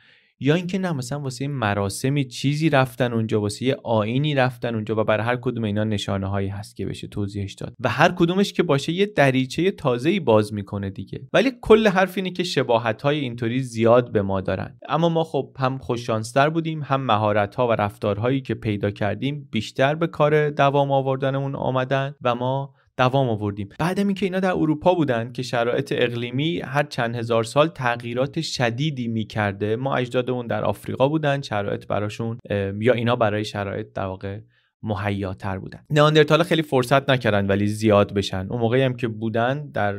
یا 0.44 0.54
اینکه 0.54 0.78
نه 0.78 0.92
مثلا 0.92 1.20
واسه 1.20 1.48
مراسمی 1.48 2.24
چیزی 2.24 2.70
رفتن 2.70 3.12
اونجا 3.12 3.40
واسه 3.40 3.64
یه 3.64 3.76
آینی 3.84 4.34
رفتن 4.34 4.74
اونجا 4.74 5.00
و 5.00 5.04
برای 5.04 5.26
هر 5.26 5.36
کدوم 5.36 5.64
اینا 5.64 5.84
نشانه 5.84 6.26
هایی 6.26 6.48
هست 6.48 6.76
که 6.76 6.86
بشه 6.86 7.06
توضیحش 7.06 7.52
داد. 7.52 7.74
و 7.80 7.88
هر 7.88 8.12
کدومش 8.12 8.52
که 8.52 8.62
باشه 8.62 8.92
یه 8.92 9.06
دریچه 9.06 9.70
تازه 9.70 10.10
ای 10.10 10.20
باز 10.20 10.54
می‌کنه 10.54 10.90
دیگه. 10.90 11.20
ولی 11.32 11.52
کل 11.60 11.88
حرف 11.88 12.12
اینه 12.16 12.30
که 12.30 12.42
شباهت 12.42 13.02
های 13.02 13.20
اینطوری 13.20 13.62
زیاد 13.62 14.12
به 14.12 14.22
ما 14.22 14.40
دارن. 14.40 14.78
اما 14.88 15.08
ما 15.08 15.24
خب 15.24 15.56
هم 15.58 15.78
خوششانستر 15.78 16.50
بودیم 16.50 16.82
هم 16.82 17.00
مهارت 17.00 17.54
ها 17.54 17.68
و 17.68 17.72
رفتارهایی 17.72 18.40
که 18.40 18.54
پیدا 18.54 18.90
کردیم 18.90 19.48
بیشتر 19.50 19.94
به 19.94 20.06
کار 20.06 20.50
دوام 20.50 20.92
آوردنمون 20.92 21.54
آمدن 21.54 22.14
و 22.22 22.34
ما 22.34 22.74
دوام 22.96 23.28
آوردیم. 23.28 23.68
بعد 23.78 23.98
اینکه 23.98 24.26
اینا 24.26 24.40
در 24.40 24.52
اروپا 24.52 24.94
بودن 24.94 25.32
که 25.32 25.42
شرایط 25.42 25.92
اقلیمی 25.96 26.60
هر 26.60 26.82
چند 26.82 27.16
هزار 27.16 27.44
سال 27.44 27.68
تغییرات 27.68 28.40
شدیدی 28.40 29.08
می‌کرده. 29.08 29.76
ما 29.76 29.96
اجدادمون 29.96 30.46
در 30.46 30.64
آفریقا 30.64 31.08
بودن 31.08 31.42
شرایط 31.42 31.86
براشون 31.86 32.38
یا 32.80 32.92
اینا 32.92 33.16
برای 33.16 33.44
شرایط 33.44 33.86
در 33.94 34.06
واقع 34.06 34.40
مهیاتر 34.82 35.58
بودن. 35.58 35.80
نئاندرتال 35.90 36.42
خیلی 36.42 36.62
فرصت 36.62 37.10
نکردن 37.10 37.46
ولی 37.46 37.66
زیاد 37.66 38.14
بشن. 38.14 38.46
اون 38.50 38.60
موقعی 38.60 38.82
هم 38.82 38.94
که 38.96 39.08
بودن 39.08 39.70
در 39.70 39.94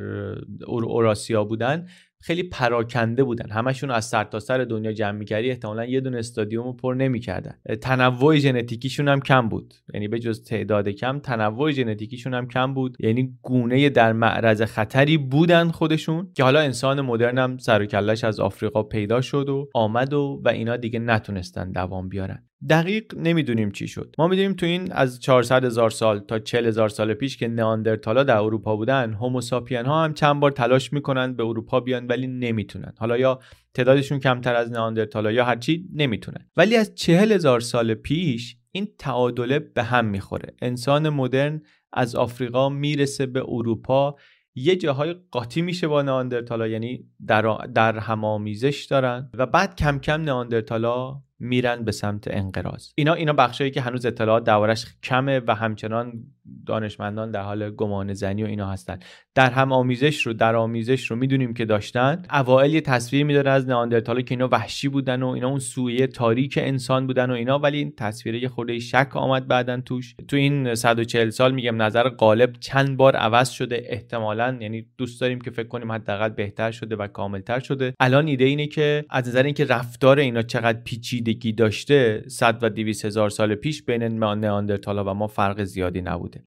اوراسیا 0.67 1.43
بودن 1.43 1.87
خیلی 2.25 2.43
پراکنده 2.43 3.23
بودن. 3.23 3.49
همشون 3.49 3.91
از 3.91 4.05
سر 4.05 4.23
تا 4.23 4.39
سر 4.39 4.57
دنیا 4.57 4.93
جمع 4.93 5.17
می‌کردی 5.17 5.49
احتمالا 5.49 5.85
یه 5.85 6.01
دونه 6.01 6.17
استادیوم 6.17 6.65
رو 6.65 6.73
پر 6.73 6.93
نمی‌کردن. 6.93 7.55
تنوع 7.81 8.37
ژنتیکیشون 8.37 9.07
هم 9.07 9.19
کم 9.21 9.49
بود. 9.49 9.73
یعنی 9.93 10.07
به 10.07 10.19
جز 10.19 10.43
تعداد 10.43 10.89
کم 10.89 11.19
تنوع 11.19 11.71
ژنتیکیشون 11.71 12.33
هم 12.33 12.47
کم 12.47 12.73
بود. 12.73 12.97
یعنی 12.99 13.37
گونه 13.41 13.89
در 13.89 14.13
معرض 14.13 14.61
خطری 14.61 15.17
بودن 15.17 15.71
خودشون 15.71 16.31
که 16.33 16.43
حالا 16.43 16.59
انسان 16.59 17.01
مدرن 17.01 17.37
هم 17.37 17.57
سر 17.57 17.81
و 17.81 17.85
کلش 17.85 18.23
از 18.23 18.39
آفریقا 18.39 18.83
پیدا 18.83 19.21
شد 19.21 19.49
و 19.49 19.69
آمد 19.73 20.13
و 20.13 20.41
و 20.45 20.49
اینا 20.49 20.77
دیگه 20.77 20.99
نتونستن 20.99 21.71
دوام 21.71 22.09
بیارن. 22.09 22.43
دقیق 22.69 23.03
نمی‌دونیم 23.17 23.71
چی 23.71 23.87
شد. 23.87 24.15
ما 24.17 24.27
می‌دونیم 24.27 24.53
تو 24.53 24.65
این 24.65 24.91
از 24.91 25.19
400 25.19 25.65
هزار 25.65 25.89
سال 25.89 26.19
تا 26.19 26.39
40 26.39 26.65
هزار 26.65 26.89
سال 26.89 27.13
پیش 27.13 27.37
که 27.37 27.47
نئاندرتالا 27.47 28.23
در 28.23 28.37
اروپا 28.37 28.75
بودن 28.75 29.13
هوموساپین 29.13 29.85
ها 29.85 30.03
هم 30.03 30.13
چند 30.13 30.39
بار 30.39 30.51
تلاش 30.51 30.93
می‌کنن 30.93 31.35
به 31.35 31.43
اروپا 31.43 31.79
بیان 31.79 32.07
ولی 32.07 32.27
نمی‌تونن. 32.27 32.93
حالا 32.97 33.17
یا 33.17 33.39
تعدادشون 33.73 34.19
کمتر 34.19 34.55
از 34.55 34.71
نئاندرتالا 34.71 35.31
یا 35.31 35.45
هرچی 35.45 35.89
نمی‌تونن. 35.93 36.49
ولی 36.57 36.75
از 36.75 36.95
40 36.95 37.31
هزار 37.31 37.59
سال 37.59 37.93
پیش 37.93 38.57
این 38.71 38.87
تعادله 38.97 39.59
به 39.59 39.83
هم 39.83 40.05
می‌خوره. 40.05 40.53
انسان 40.61 41.09
مدرن 41.09 41.61
از 41.93 42.15
آفریقا 42.15 42.69
می‌رسه 42.69 43.25
به 43.25 43.43
اروپا. 43.47 44.15
یه 44.55 44.75
جاهای 44.75 45.15
قاطی 45.31 45.61
میشه 45.61 45.87
با 45.87 46.01
نئاندرتالا 46.01 46.67
یعنی 46.67 47.05
در, 47.27 47.57
در 47.75 47.99
همامیزش 47.99 48.85
دارن. 48.85 49.29
و 49.33 49.45
بعد 49.45 49.75
کم 49.75 49.99
کم 49.99 50.21
نئاندرتالا 50.21 51.21
میرن 51.39 51.83
به 51.83 51.91
سمت 51.91 52.27
انقراض. 52.27 52.89
اینا 52.95 53.13
اینا 53.13 53.33
بخشایی 53.33 53.71
که 53.71 53.81
هنوز 53.81 54.05
اطلاعات 54.05 54.43
دربارش 54.43 54.85
کمه 55.03 55.41
و 55.47 55.55
همچنان 55.55 56.23
دانشمندان 56.65 57.31
در 57.31 57.41
حال 57.41 57.69
گمان 57.69 58.13
زنی 58.13 58.43
و 58.43 58.45
اینا 58.45 58.67
هستن. 58.67 58.99
در 59.35 59.51
هم 59.51 59.71
آمیزش 59.71 60.21
رو 60.27 60.33
در 60.33 60.55
آمیزش 60.55 61.11
رو 61.11 61.15
می‌دونیم 61.15 61.53
که 61.53 61.65
داشتن. 61.65 62.23
اوائل 62.33 62.73
یه 62.73 62.81
تصویر 62.81 63.25
میداره 63.25 63.51
از 63.51 63.67
نئاندرتالا 63.67 64.21
که 64.21 64.31
اینا 64.31 64.49
وحشی 64.51 64.87
بودن 64.87 65.23
و 65.23 65.27
اینا 65.27 65.49
اون 65.49 65.59
سویه 65.59 66.07
تاریک 66.07 66.59
انسان 66.61 67.07
بودن 67.07 67.31
و 67.31 67.33
اینا 67.33 67.59
ولی 67.59 67.77
این 67.77 67.93
تصویره 67.97 68.39
یه 68.39 68.47
خورده 68.47 68.79
شک 68.79 69.09
آمد 69.13 69.47
بعدن 69.47 69.81
توش. 69.81 70.15
تو 70.27 70.35
این 70.35 70.75
140 70.75 71.29
سال 71.29 71.53
میگم 71.53 71.81
نظر 71.81 72.09
غالب 72.09 72.53
چند 72.59 72.97
بار 72.97 73.15
عوض 73.15 73.49
شده. 73.49 73.83
احتمالا 73.85 74.57
یعنی 74.61 74.85
دوست 74.97 75.21
داریم 75.21 75.41
که 75.41 75.51
فکر 75.51 75.67
کنیم 75.67 75.91
حداقل 75.91 76.29
بهتر 76.29 76.71
شده 76.71 76.95
و 76.95 77.07
کاملتر 77.07 77.59
شده. 77.59 77.93
الان 77.99 78.27
ایده 78.27 78.45
اینه 78.45 78.67
که 78.67 79.05
از 79.09 79.27
نظر 79.27 79.43
اینکه 79.43 79.65
رفتار 79.65 80.19
اینا 80.19 80.41
چقدر 80.41 80.79
پیچیدگی 80.83 81.51
داشته 81.51 82.23
100 82.27 82.59
و 82.61 82.69
200 82.69 83.05
هزار 83.05 83.29
سال 83.29 83.55
پیش 83.55 83.83
بین 83.83 84.03
نئاندرتالا 84.03 85.03
و 85.03 85.13
ما 85.13 85.27
فرق 85.27 85.63
زیادی 85.63 86.01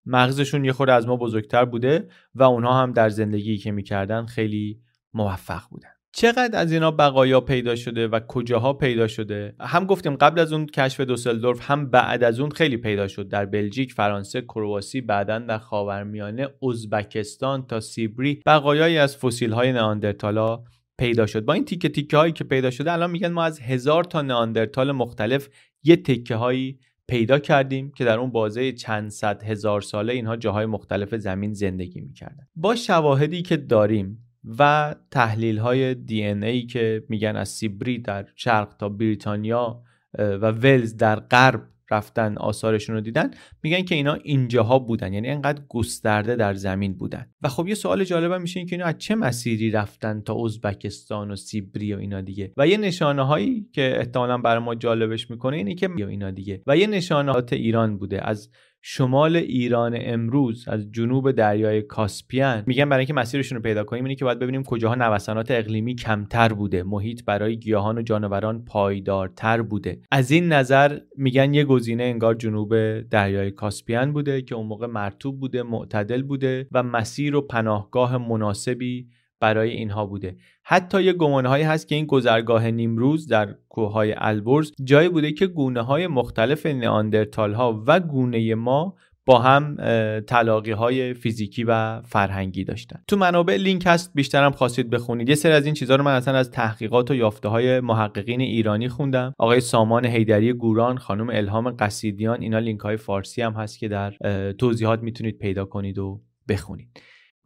مغزشون 0.06 0.64
یه 0.64 0.72
خورده 0.72 0.92
از 0.92 1.06
ما 1.06 1.16
بزرگتر 1.16 1.64
بوده 1.64 2.08
و 2.34 2.42
اونها 2.42 2.82
هم 2.82 2.92
در 2.92 3.08
زندگی 3.08 3.58
که 3.58 3.72
می‌کردن 3.72 4.26
خیلی 4.26 4.80
موفق 5.14 5.62
بودن. 5.70 5.88
چقدر 6.12 6.58
از 6.58 6.72
اینا 6.72 6.90
بقایا 6.90 7.40
پیدا 7.40 7.76
شده 7.76 8.08
و 8.08 8.20
کجاها 8.28 8.72
پیدا 8.72 9.06
شده؟ 9.06 9.54
هم 9.60 9.84
گفتیم 9.84 10.16
قبل 10.16 10.40
از 10.40 10.52
اون 10.52 10.66
کشف 10.66 11.00
دوسلدورف 11.00 11.70
هم 11.70 11.90
بعد 11.90 12.24
از 12.24 12.40
اون 12.40 12.50
خیلی 12.50 12.76
پیدا 12.76 13.08
شد. 13.08 13.28
در 13.28 13.46
بلژیک 13.46 13.92
فرانسه 13.92 14.40
کرواسی 14.40 15.00
بعدا 15.00 15.38
در 15.38 15.58
خاورمیانه 15.58 16.48
ازبکستان 16.62 17.66
تا 17.66 17.80
سیبری 17.80 18.42
بقایایی 18.46 18.98
از 18.98 19.16
فسیل 19.16 19.52
های 19.52 19.72
نئاندرتالا 19.72 20.62
پیدا 20.98 21.26
شد. 21.26 21.44
با 21.44 21.52
این 21.52 21.64
تیکه 21.64 21.88
تیکه 21.88 22.16
هایی 22.16 22.32
که 22.32 22.44
پیدا 22.44 22.70
شده 22.70 22.92
الان 22.92 23.10
میگن 23.10 23.32
ما 23.32 23.44
از 23.44 23.60
هزار 23.60 24.04
تا 24.04 24.22
نئاندرتال 24.22 24.92
مختلف 24.92 25.48
یه 25.82 25.96
تکه 25.96 26.36
هایی 26.36 26.78
پیدا 27.08 27.38
کردیم 27.38 27.90
که 27.90 28.04
در 28.04 28.18
اون 28.18 28.30
بازه 28.30 28.72
چند 28.72 29.10
صد 29.10 29.42
هزار 29.42 29.80
ساله 29.80 30.12
اینها 30.12 30.36
جاهای 30.36 30.66
مختلف 30.66 31.14
زمین 31.14 31.52
زندگی 31.52 32.00
می‌کردن. 32.00 32.46
با 32.56 32.74
شواهدی 32.74 33.42
که 33.42 33.56
داریم 33.56 34.24
و 34.58 34.94
تحلیل 35.10 35.58
های 35.58 35.94
دی 35.94 36.24
ای 36.24 36.62
که 36.62 37.04
میگن 37.08 37.36
از 37.36 37.48
سیبری 37.48 37.98
در 37.98 38.26
شرق 38.36 38.76
تا 38.78 38.88
بریتانیا 38.88 39.82
و 40.18 40.50
ولز 40.50 40.96
در 40.96 41.20
غرب 41.20 41.62
رفتن 41.90 42.36
آثارشون 42.38 42.94
رو 42.94 43.00
دیدن 43.00 43.30
میگن 43.62 43.82
که 43.82 43.94
اینا 43.94 44.14
اینجاها 44.14 44.78
بودن 44.78 45.12
یعنی 45.12 45.28
انقدر 45.28 45.62
گسترده 45.68 46.36
در 46.36 46.54
زمین 46.54 46.94
بودن. 46.94 47.26
و 47.42 47.48
خب 47.48 47.68
یه 47.68 47.74
سوال 47.74 48.04
جالب 48.04 48.32
میشه 48.32 48.60
این 48.60 48.66
که 48.66 48.76
اینا 48.76 48.86
از 48.86 48.98
چه 48.98 49.14
مسیری 49.14 49.70
رفتن 49.70 50.20
تا 50.20 50.44
ازبکستان 50.44 51.30
و 51.30 51.36
سیبری 51.36 51.94
و 51.94 51.98
اینا 51.98 52.20
دیگه؟ 52.20 52.52
و 52.56 52.68
یه 52.68 52.76
نشانه 52.76 53.22
هایی 53.22 53.68
که 53.72 53.94
احتمالا 53.98 54.38
برای 54.38 54.62
ما 54.62 54.74
جالبش 54.74 55.30
می‌کنه 55.30 55.56
اینه 55.56 55.74
که 55.74 55.90
اینا 55.98 56.30
دیگه. 56.30 56.62
و 56.66 56.76
یه 56.76 56.86
نشانات 56.86 57.52
ایران 57.52 57.98
بوده. 57.98 58.28
از 58.28 58.50
شمال 58.90 59.36
ایران 59.36 59.98
امروز 60.00 60.68
از 60.68 60.92
جنوب 60.92 61.30
دریای 61.30 61.82
کاسپیان 61.82 62.62
میگن 62.66 62.88
برای 62.88 63.00
اینکه 63.00 63.14
مسیرشون 63.14 63.56
رو 63.56 63.62
پیدا 63.62 63.84
کنیم 63.84 64.04
اینه 64.04 64.14
که 64.14 64.24
باید 64.24 64.38
ببینیم 64.38 64.62
کجاها 64.62 64.94
نوسانات 64.94 65.50
اقلیمی 65.50 65.94
کمتر 65.94 66.52
بوده. 66.52 66.82
محیط 66.82 67.24
برای 67.24 67.56
گیاهان 67.58 67.98
و 67.98 68.02
جانوران 68.02 68.64
پایدارتر 68.64 69.62
بوده. 69.62 70.00
از 70.10 70.30
این 70.30 70.52
نظر 70.52 70.98
میگن 71.16 71.54
یه 71.54 71.64
گزینه 71.64 72.04
انگار 72.04 72.34
جنوب 72.34 73.00
دریای 73.00 73.50
کاسپیان 73.50 74.12
بوده 74.12 74.42
که 74.42 74.54
اون 74.54 74.66
موقع 74.66 74.86
مرتوب 74.86 75.40
بوده 75.40 75.62
معتدل 75.62 76.22
بوده 76.22 76.68
و 76.72 76.82
مسیر 76.82 77.36
و 77.36 77.40
پناهگاه 77.40 78.18
مناسبی 78.18 79.08
برای 79.40 79.70
اینها 79.70 80.06
بوده. 80.06 80.36
حتی 80.64 81.02
یه 81.02 81.12
گمانهایی 81.12 81.64
هست 81.64 81.88
که 81.88 81.94
این 81.94 82.06
گذرگاه 82.06 82.70
نیمروز 82.70 83.26
در 83.26 83.54
کوههای 83.68 84.14
البرز 84.16 84.72
جایی 84.84 85.08
بوده 85.08 85.32
که 85.32 85.46
گونه 85.46 85.82
های 85.82 86.06
مختلف 86.06 86.66
نیاندرتال 86.66 87.54
ها 87.54 87.84
و 87.86 88.00
گونه 88.00 88.54
ما 88.54 88.96
با 89.26 89.38
هم 89.38 89.76
تلاقی 90.20 90.70
های 90.70 91.14
فیزیکی 91.14 91.64
و 91.64 92.02
فرهنگی 92.02 92.64
داشتن. 92.64 93.00
تو 93.08 93.16
منابع 93.16 93.56
لینک 93.56 93.82
هست 93.86 94.10
بیشترم 94.14 94.50
خواستید 94.50 94.90
بخونید. 94.90 95.28
یه 95.28 95.34
سری 95.34 95.52
از 95.52 95.64
این 95.64 95.74
چیزها 95.74 95.96
رو 95.96 96.04
من 96.04 96.14
اصلا 96.14 96.34
از 96.34 96.50
تحقیقات 96.50 97.10
و 97.10 97.14
یافته 97.14 97.48
های 97.48 97.80
محققین 97.80 98.40
ایرانی 98.40 98.88
خوندم. 98.88 99.34
آقای 99.38 99.60
سامان 99.60 100.06
هیدری 100.06 100.52
گوران 100.52 100.98
خانم 100.98 101.30
الهام 101.30 101.70
قصیدیان 101.70 102.42
اینا 102.42 102.58
لینک 102.58 102.80
های 102.80 102.96
فارسی 102.96 103.42
هم 103.42 103.52
هست 103.52 103.78
که 103.78 103.88
در 103.88 104.14
توضیحات 104.58 105.02
می‌تونید 105.02 105.38
پیدا 105.38 105.64
کنید 105.64 105.98
و 105.98 106.20
بخونید. 106.48 106.88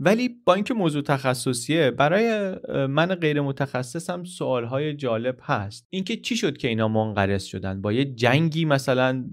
ولی 0.04 0.28
با 0.44 0.54
اینکه 0.54 0.74
موضوع 0.74 1.02
تخصصیه 1.02 1.90
برای 1.90 2.54
من 2.86 3.14
غیر 3.14 3.40
متخصصم 3.40 4.24
سوال 4.24 4.64
های 4.64 4.94
جالب 4.94 5.38
هست. 5.42 5.86
اینکه 5.90 6.16
چی 6.16 6.36
شد 6.36 6.56
که 6.56 6.68
اینا 6.68 6.88
منقرض 6.88 7.44
شدن؟ 7.44 7.82
با 7.82 7.92
یه 7.92 8.04
جنگی 8.04 8.64
مثلا 8.64 9.24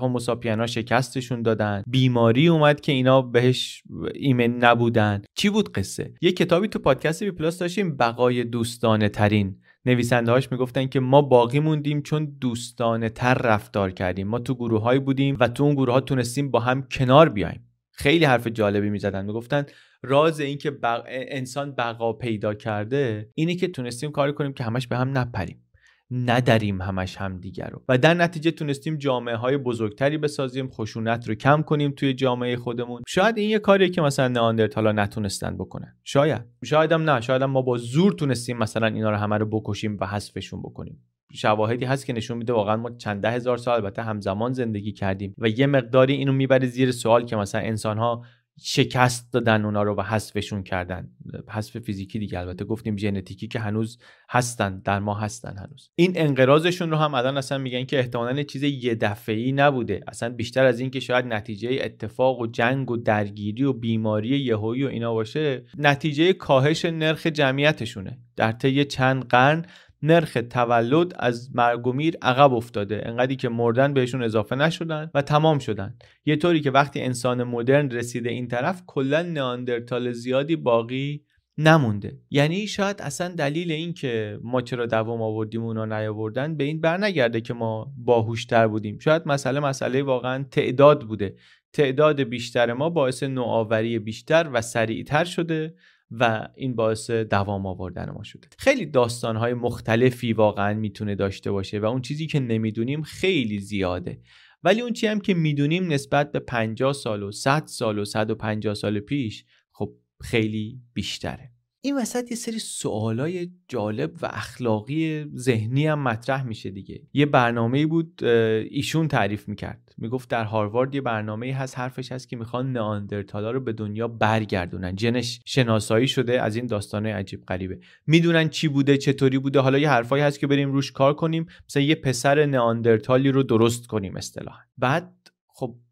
هوموساپینا 0.00 0.66
شکستشون 0.66 1.42
دادن. 1.42 1.82
بیماری 1.86 2.48
اومد 2.48 2.80
که 2.80 2.92
اینا 2.92 3.22
بهش 3.22 3.82
ایمن 4.14 4.56
نبودن. 4.64 5.22
چی 5.34 5.50
بود 5.50 5.72
قصه؟ 5.72 6.14
یه 6.20 6.32
کتابی 6.32 6.68
تو 6.68 6.78
پادکست 6.78 7.24
بی 7.24 7.30
پلاس 7.30 7.58
داشتیم 7.58 7.96
بقای 7.96 8.44
دوستانه 8.44 9.08
ترین 9.08 9.56
نویسنده 9.86 10.32
هاش 10.32 10.52
می‌گفتن 10.52 10.86
که 10.86 11.00
ما 11.00 11.22
باقی 11.22 11.60
موندیم 11.60 12.02
چون 12.02 12.36
دوستانه 12.40 13.08
تر 13.08 13.34
رفتار 13.34 13.90
کردیم. 13.90 14.28
ما 14.28 14.38
تو 14.38 14.54
گروه 14.54 14.82
های 14.82 14.98
بودیم 14.98 15.36
و 15.40 15.48
تو 15.48 15.64
اون 15.64 15.74
گروه 15.74 15.94
ها 15.94 16.00
تونستیم 16.00 16.50
با 16.50 16.60
هم 16.60 16.82
کنار 16.82 17.28
بیایم. 17.28 17.67
خیلی 17.98 18.24
حرف 18.24 18.46
جالبی 18.46 18.90
می‌زدن 18.90 19.24
می‌گفتن 19.24 19.66
راز 20.02 20.40
این 20.40 20.58
که 20.58 20.78
انسان 21.08 21.74
بقا 21.74 22.12
پیدا 22.12 22.54
کرده 22.54 23.30
اینه 23.34 23.54
که 23.54 23.68
تونستیم 23.68 24.10
کاری 24.10 24.32
کنیم 24.32 24.52
که 24.52 24.64
همش 24.64 24.86
به 24.86 24.96
هم 24.96 25.18
نپریم. 25.18 25.64
نداریم 26.10 26.82
همش 26.82 27.16
هم 27.16 27.40
دیگر 27.40 27.68
رو. 27.68 27.82
و 27.88 27.98
در 27.98 28.14
نتیجه 28.14 28.50
تونستیم 28.50 28.96
جامعه 28.96 29.36
های 29.36 29.56
بزرگتری 29.56 30.18
بسازیم 30.18 30.68
خشونت 30.68 31.28
رو 31.28 31.34
کم 31.34 31.62
کنیم 31.62 31.90
توی 31.90 32.14
جامعه 32.14 32.56
خودمون. 32.56 33.02
شاید 33.08 33.38
این 33.38 33.50
یه 33.50 33.58
کاریه 33.58 33.88
که 33.88 34.00
مثلا 34.00 34.28
نئاندرتالا 34.28 34.92
نتونستن 34.92 35.56
بکنن. 35.56 35.96
شاید. 36.04 36.42
شاید 36.64 36.92
هم 36.92 37.10
نه. 37.10 37.20
شاید 37.20 37.42
هم 37.42 37.50
ما 37.50 37.62
با 37.62 37.76
زور 37.76 38.12
تونستیم 38.12 38.58
مثلا 38.58 38.86
اینا 38.86 39.10
رو 39.10 39.16
همه 39.16 39.38
رو 39.38 39.46
بکشیم 39.46 39.96
و 40.00 40.06
حذفشون 40.06 40.62
بکنیم. 40.62 41.02
شواهدی 41.32 41.84
هست 41.84 42.06
که 42.06 42.12
نشون 42.12 42.38
میده 42.38 42.52
واقعا 42.52 42.76
ما 42.76 42.90
چند 42.90 43.22
ده 43.22 43.30
هزار 43.30 43.56
سال 43.56 43.74
البته 43.74 44.02
همزمان 44.02 44.52
زندگی 44.52 44.92
کردیم 44.92 45.34
و 45.38 45.48
یه 45.48 45.66
مقداری 45.66 46.14
اینو 46.14 46.32
می‌بره 46.32 46.66
زیر 46.66 46.90
سوال 46.90 47.24
که 47.24 47.36
مثلا 47.36 47.60
انسان 47.60 47.98
ها 47.98 48.24
شکست 48.60 49.32
دادن 49.32 49.64
اونا 49.64 49.82
رو 49.82 49.94
و 49.94 50.02
حذفشون 50.02 50.62
کردن. 50.62 51.08
حذف 51.48 51.78
فیزیکی 51.78 52.18
دیگه 52.18 52.38
البته 52.38 52.64
گفتیم 52.64 52.96
ژنتیکی 52.96 53.48
که 53.48 53.58
هنوز 53.58 53.98
هستن 54.30 54.78
در 54.78 54.98
ما 54.98 55.14
هستن 55.14 55.56
هنوز. 55.56 55.90
این 55.94 56.12
انقراضشون 56.14 56.90
رو 56.90 56.96
هم 56.96 57.14
الان 57.14 57.36
اصلا 57.36 57.58
میگن 57.58 57.84
که 57.84 57.98
احتمالا 57.98 58.42
چیز 58.42 58.62
یه 58.62 58.94
دفعه‌ای 58.94 59.52
نبوده. 59.52 60.00
اصلا 60.08 60.28
بیشتر 60.28 60.64
از 60.64 60.80
این 60.80 60.90
که 60.90 61.00
شاید 61.00 61.24
نتیجه 61.24 61.78
اتفاق 61.82 62.40
و 62.40 62.46
جنگ 62.46 62.90
و 62.90 62.96
درگیری 62.96 63.64
و 63.64 63.72
بیماری 63.72 64.28
یهویی 64.28 64.84
و 64.84 64.88
اینا 64.88 65.14
باشه 65.14 65.64
نتیجه 65.78 66.32
کاهش 66.32 66.84
نرخ 66.84 67.26
جمعیتشونه. 67.26 68.18
در 68.36 68.52
طی 68.52 68.84
چند 68.84 69.24
قرن 69.24 69.64
نرخ 70.02 70.38
تولد 70.50 71.12
از 71.18 71.50
مرگ 71.54 71.86
و 71.86 71.92
میر 71.92 72.16
عقب 72.22 72.54
افتاده. 72.54 73.02
انقدری 73.06 73.36
که 73.36 73.48
مردن 73.48 73.94
بهشون 73.94 74.22
اضافه 74.22 74.56
نشدن 74.56 75.10
و 75.14 75.22
تمام 75.22 75.58
شدن. 75.58 75.94
یه 76.24 76.36
طوری 76.36 76.60
که 76.60 76.70
وقتی 76.70 77.00
انسان 77.00 77.44
مدرن 77.44 77.90
رسیده 77.90 78.30
این 78.30 78.48
طرف 78.48 78.82
کلا 78.86 79.22
نئاندرتال 79.22 80.12
زیادی 80.12 80.56
باقی 80.56 81.24
نمونده. 81.58 82.18
یعنی 82.30 82.66
شاید 82.66 83.02
اصلا 83.02 83.28
دلیل 83.28 83.72
این 83.72 83.94
که 83.94 84.38
ما 84.42 84.60
چرا 84.60 84.86
دوام 84.86 85.22
آوردیم 85.22 85.62
اونا 85.62 85.84
نیاوردن 85.84 86.56
به 86.56 86.64
این 86.64 86.80
برنگرده 86.80 87.40
که 87.40 87.54
ما 87.54 87.92
باهوشتر 87.96 88.68
بودیم. 88.68 88.98
شاید 88.98 89.22
مسئله 89.26 89.60
مسئله 89.60 90.02
واقعا 90.02 90.44
تعداد 90.50 91.02
بوده. 91.02 91.34
تعداد 91.72 92.20
بیشتر 92.20 92.72
ما 92.72 92.90
باعث 92.90 93.22
نوآوری 93.22 93.98
بیشتر 93.98 94.50
و 94.52 94.62
سریعتر 94.62 95.24
شده. 95.24 95.74
و 96.10 96.48
این 96.56 96.74
باعث 96.74 97.10
دوام 97.10 97.66
آوردن 97.66 98.10
ما 98.10 98.22
شده. 98.22 98.48
خیلی 98.58 98.86
داستانهای 98.86 99.54
مختلفی 99.54 100.32
واقعا 100.32 100.74
می‌تونه 100.74 101.14
داشته 101.14 101.50
باشه 101.50 101.78
و 101.78 101.84
اون 101.84 102.02
چیزی 102.02 102.26
که 102.26 102.40
نمی‌دونیم 102.40 103.02
خیلی 103.02 103.58
زیاده. 103.58 104.20
ولی 104.62 104.80
اون 104.80 104.92
چی 104.92 105.06
هم 105.06 105.20
که 105.20 105.34
می‌دونیم 105.34 105.92
نسبت 105.92 106.32
به 106.32 106.38
50 106.38 106.92
سال 106.92 107.22
و 107.22 107.32
100 107.32 107.66
سال 107.66 107.98
و 107.98 108.04
150 108.04 108.74
سال 108.74 109.00
پیش 109.00 109.44
خب 109.72 109.94
خیلی 110.20 110.80
بیشتره. 110.94 111.52
این 111.88 111.96
وسط 111.96 112.30
یه 112.30 112.36
سری 112.36 112.58
سوالای 112.58 113.50
جالب 113.68 114.12
و 114.22 114.26
اخلاقی 114.30 115.26
ذهنی 115.36 115.86
هم 115.86 116.02
مطرح 116.02 116.46
میشه 116.46 116.70
دیگه. 116.70 117.02
یه 117.12 117.26
برنامه 117.26 117.86
بود 117.86 118.24
ایشون 118.24 119.08
تعریف 119.08 119.48
می‌کرد. 119.48 119.94
می‌گفت 119.98 120.30
در 120.30 120.44
هاروارد 120.44 120.94
یه 120.94 121.00
برنامه 121.00 121.54
هست 121.54 121.78
حرفش 121.78 122.12
هست 122.12 122.28
که 122.28 122.36
می‌خوان 122.36 122.72
نئاندرتالا 122.72 123.50
رو 123.50 123.60
به 123.60 123.72
دنیا 123.72 124.08
برگردونن. 124.08 124.96
جنش 124.96 125.40
شناسایی 125.44 126.08
شده 126.08 126.42
از 126.42 126.56
این 126.56 126.66
داستانه 126.66 127.14
عجیب 127.14 127.44
غریبه. 127.44 127.78
می‌دونن 128.06 128.48
چی 128.48 128.68
بوده 128.68 128.96
چطوری 128.96 129.38
بوده. 129.38 129.60
حالا 129.60 129.78
یه 129.78 129.90
حرفایی 129.90 130.22
هست 130.22 130.40
که 130.40 130.46
بریم 130.46 130.72
روش 130.72 130.92
کار 130.92 131.14
کنیم. 131.14 131.46
مثلا 131.68 131.82
یه 131.82 131.94
پسر 131.94 132.46
نئاندرتالی 132.46 133.30
رو 133.30 133.42
درست 133.42 133.86
کنیم 133.86 134.16
اصطلاحا. 134.16 134.60
بعد 134.78 135.14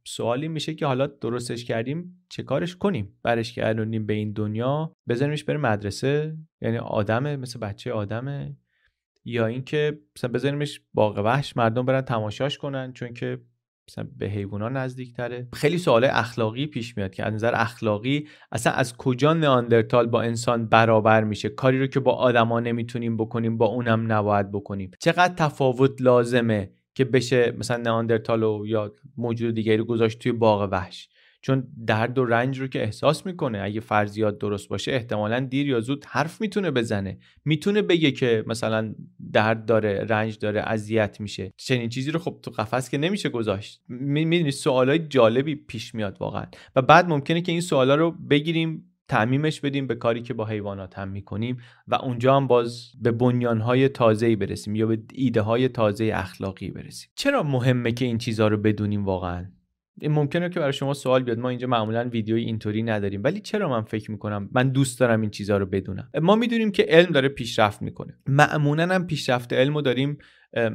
سوالی 0.06 0.48
میشه 0.48 0.74
که 0.74 0.86
حالا 0.86 1.06
درستش 1.06 1.64
کردیم 1.64 2.26
چه 2.28 2.42
کارش 2.42 2.76
کنیم؟ 2.76 3.18
برش 3.22 3.52
کردونیم 3.52 4.06
به 4.06 4.14
این 4.14 4.32
دنیا 4.32 4.92
بذاریمش 5.08 5.44
بره 5.44 5.56
مدرسه؟ 5.56 6.36
یعنی 6.60 6.78
آدمه 6.78 7.36
مثل 7.36 7.58
بچه 7.58 7.92
آدمه؟ 7.92 8.56
یا 9.24 9.46
اینکه 9.46 9.98
مثلا 10.16 10.30
بذاریمش 10.30 10.80
باغ 10.94 11.18
وحش 11.18 11.56
مردم 11.56 11.86
برن 11.86 12.00
تماشاش 12.00 12.58
کنن 12.58 12.92
چون 12.92 13.14
که 13.14 13.40
مثلا 13.88 14.08
به 14.16 14.26
حیوانات 14.26 14.72
نزدیک 14.72 15.14
تره 15.14 15.48
خیلی 15.52 15.78
سوال 15.78 16.04
اخلاقی 16.04 16.66
پیش 16.66 16.96
میاد 16.96 17.14
که 17.14 17.24
از 17.24 17.34
نظر 17.34 17.52
اخلاقی 17.54 18.28
اصلا 18.52 18.72
از 18.72 18.96
کجا 18.96 19.32
نئاندرتال 19.32 20.06
با 20.06 20.22
انسان 20.22 20.68
برابر 20.68 21.24
میشه؟ 21.24 21.48
کاری 21.48 21.80
رو 21.80 21.86
که 21.86 22.00
با 22.00 22.12
آدما 22.12 22.60
نمی‌تونیم 22.60 23.16
بکنیم 23.16 23.58
با 23.58 23.66
اونم 23.66 24.12
نباید 24.12 24.52
بکنیم. 24.52 24.90
چقدر 25.00 25.34
تفاوت 25.34 26.02
لازمه؟ 26.02 26.70
که 26.96 27.04
بشه 27.04 27.54
مثلا 27.58 27.76
نئاندرتال 27.76 28.42
یا 28.66 28.92
موجود 29.16 29.54
دیگری 29.54 29.76
رو 29.76 29.84
گذاشت 29.84 30.18
توی 30.18 30.32
باغ 30.32 30.68
وحش. 30.72 31.08
چون 31.40 31.68
درد 31.86 32.18
و 32.18 32.24
رنج 32.24 32.60
رو 32.60 32.66
که 32.66 32.82
احساس 32.82 33.26
می‌کنه 33.26 33.60
اگه 33.62 33.80
فرضیات 33.80 34.38
درست 34.38 34.68
باشه 34.68 34.92
احتمالا 34.92 35.40
دیر 35.40 35.68
یا 35.68 35.80
زود 35.80 36.04
حرف 36.04 36.40
می‌تونه 36.40 36.70
بزنه. 36.70 37.18
می‌تونه 37.44 37.82
بگه 37.82 38.10
که 38.10 38.44
مثلا 38.46 38.94
درد 39.32 39.64
داره 39.66 40.06
رنج 40.08 40.38
داره 40.38 40.60
اذیت 40.60 41.20
میشه. 41.20 41.52
چنین 41.56 41.88
چیزی 41.88 42.10
رو 42.10 42.18
خب 42.18 42.38
تو 42.42 42.50
قفس 42.50 42.90
که 42.90 42.98
نمیشه 42.98 43.28
گذاشت. 43.28 43.80
می‌دونی 43.88 44.50
سوالای 44.50 44.98
جالبی 44.98 45.54
پیش 45.54 45.94
میاد 45.94 46.16
واقعا. 46.20 46.46
و 46.76 46.82
بعد 46.82 47.08
ممکنه 47.08 47.40
که 47.40 47.52
این 47.52 47.60
سوالا 47.60 47.94
رو 47.94 48.10
بگیریم 48.10 48.85
تعمیمش 49.08 49.60
بدیم 49.60 49.86
به 49.86 49.94
کاری 49.94 50.22
که 50.22 50.34
با 50.34 50.46
حیوانات 50.46 50.98
هم 50.98 51.08
می‌کنیم 51.08 51.56
و 51.88 51.94
اونجا 51.94 52.36
هم 52.36 52.46
باز 52.46 52.92
به 53.02 53.12
بنیانهای 53.12 53.88
تازه‌ای 53.88 54.36
برسیم 54.36 54.74
یا 54.74 54.86
به 54.86 54.98
ایده 55.14 55.40
های 55.40 55.68
تازه 55.68 56.10
اخلاقی 56.14 56.70
برسیم. 56.70 57.10
چرا 57.14 57.42
مهمه 57.42 57.92
که 57.92 58.04
این 58.04 58.18
چیزها 58.18 58.48
رو 58.48 58.56
بدونیم 58.56 59.04
واقعا؟ 59.04 59.46
این 60.00 60.12
ممکنه 60.12 60.48
که 60.48 60.60
برای 60.60 60.72
شما 60.72 60.94
سوال 60.94 61.22
بیاد. 61.22 61.38
ما 61.38 61.48
اینجا 61.48 61.66
معمولا 61.66 62.08
ویدیوی 62.08 62.44
اینطوری 62.44 62.82
نداریم. 62.82 63.20
ولی 63.24 63.40
چرا 63.40 63.68
من 63.68 63.82
فکر 63.82 64.10
می‌کنم؟ 64.10 64.48
من 64.52 64.68
دوست 64.68 65.00
دارم 65.00 65.20
این 65.20 65.30
چیزها 65.30 65.56
رو 65.56 65.66
بدونم. 65.66 66.10
ما 66.22 66.36
می‌دونیم 66.36 66.70
که 66.70 66.86
علم 66.88 67.10
داره 67.10 67.28
پیشرفت 67.28 67.82
می‌کنه. 67.82 68.18
معمولا 68.26 68.94
هم 68.94 69.06
پیشرفت 69.06 69.52
علم 69.52 69.74
رو 69.74 69.82
داریم 69.82 70.18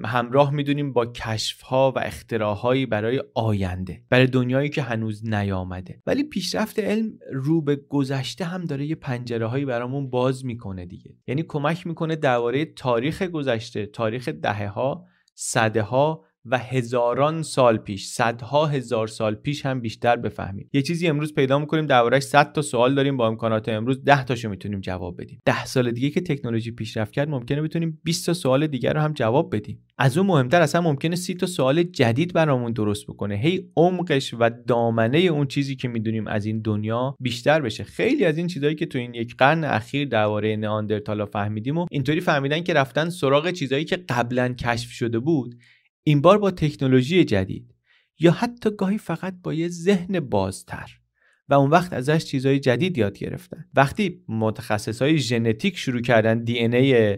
همراه 0.06 0.54
می‌دونیم 0.54 0.94
با 0.94 1.06
کشف 1.06 1.62
ها 1.62 1.94
و 1.96 2.00
اختراعهایی 2.00 2.86
برای 2.86 3.24
آینده 3.36 4.04
برای 4.10 4.28
دنیایی 4.28 4.70
که 4.70 4.82
هنوز 4.82 5.30
نیامده. 5.30 6.02
ولی 6.06 6.24
پیشرفت 6.24 6.80
علم 6.80 7.12
رو 7.34 7.62
به 7.62 7.76
گذشته 7.76 8.46
هم 8.46 8.66
داره 8.66 8.86
یه 8.86 8.96
پنجره 8.96 9.48
هایی 9.48 9.66
برامون 9.66 10.10
باز 10.10 10.46
می‌کنه 10.46 10.86
دیگه. 10.86 11.16
یعنی 11.28 11.44
کمک 11.48 11.88
می‌کنه 11.88 12.16
درباره 12.16 12.66
تاریخ 12.66 13.22
گذشته 13.22 13.86
تاریخ 13.86 14.30
دهه 14.30 14.68
ها 14.68 15.06
صده 15.36 15.82
ها 15.82 16.26
و 16.46 16.58
هزاران 16.58 17.44
سال 17.44 17.78
پیش 17.78 18.06
صدها 18.06 18.66
هزار 18.66 19.08
سال 19.08 19.36
پیش 19.36 19.66
هم 19.66 19.82
بیشتر 19.82 20.16
بفهمیم 20.16 20.70
یه 20.74 20.82
چیزی 20.82 21.08
امروز 21.08 21.34
پیدا 21.34 21.60
می‌کنیم 21.60 21.86
دربارهش 21.86 22.24
100 22.24 22.54
تا 22.54 22.62
سوال 22.62 22.96
داریم 22.96 23.18
با 23.18 23.28
امکانات 23.28 23.70
امروز. 23.70 24.04
10 24.04 24.24
تاشو 24.24 24.50
می‌تونیم 24.50 24.82
جواب 24.82 25.22
بدیم. 25.22 25.40
10 25.46 25.66
سال 25.66 25.92
دیگه 25.92 26.10
که 26.10 26.22
تکنولوژی 26.22 26.72
پیشرفت 26.72 27.14
کرد 27.14 27.30
ممکنه 27.30 27.62
بتونیم 27.62 28.02
20 28.04 28.26
تا 28.26 28.34
سوال 28.34 28.68
دیگر 28.68 28.94
رو 28.94 29.00
هم 29.00 29.14
جواب 29.14 29.56
بدیم. 29.56 29.86
از 29.98 30.18
اون 30.18 30.28
مهمتر 30.28 30.62
اصلا 30.62 30.82
ممکنه 30.82 31.16
30 31.16 31.34
تا 31.34 31.46
سوال 31.46 31.84
جدید 31.84 32.34
برامون 32.34 32.72
درست 32.72 33.08
بکنه. 33.08 33.36
هی 33.36 33.70
عمقش 33.78 34.34
و 34.40 34.50
دامنه 34.68 35.18
اون 35.18 35.48
چیزی 35.48 35.76
که 35.76 35.88
می‌دونیم 35.88 36.28
از 36.28 36.46
این 36.46 36.62
دنیا 36.62 37.16
بیشتر 37.20 37.62
بشه. 37.62 37.84
خیلی 37.84 38.26
از 38.26 38.38
این 38.38 38.48
چیزهایی 38.48 38.76
که 38.76 38.86
تو 38.86 38.98
این 38.98 39.14
یک 39.14 39.36
قرن 39.38 39.64
اخیر 39.64 40.08
درباره 40.08 40.56
نئاندرتالا 40.56 41.26
فهمیدیم 41.26 41.78
و 41.78 41.86
اینطوری 41.92 42.22
فهمیدن 42.22 42.64
که 42.64 42.74
رفتن 42.74 43.10
سراغ 43.10 43.52
چیزهایی 43.52 43.86
که 43.86 43.98
قبلا 44.10 44.54
کشف 44.54 44.92
شده 44.92 45.20
بود 45.20 45.56
این 46.04 46.22
بار 46.22 46.38
با 46.38 46.52
تکنولوژی 46.52 47.26
جدید 47.26 47.76
یا 48.20 48.32
حتی 48.32 48.70
گاهی 48.76 48.98
فقط 48.98 49.34
با 49.44 49.54
یه 49.54 49.68
ذهن 49.68 50.20
بازتر 50.20 51.02
و 51.50 51.54
اون 51.54 51.70
وقت 51.70 51.94
ازش 51.94 52.26
چیزهای 52.26 52.60
جدید 52.60 52.98
یاد 52.98 53.18
گرفتن. 53.18 53.66
وقتی 53.74 54.24
متخصص 54.28 55.02
های 55.02 55.18
ژنتیک 55.18 55.78
شروع 55.78 56.02
کردن 56.02 56.44
دی 56.44 56.58
ای 56.58 57.18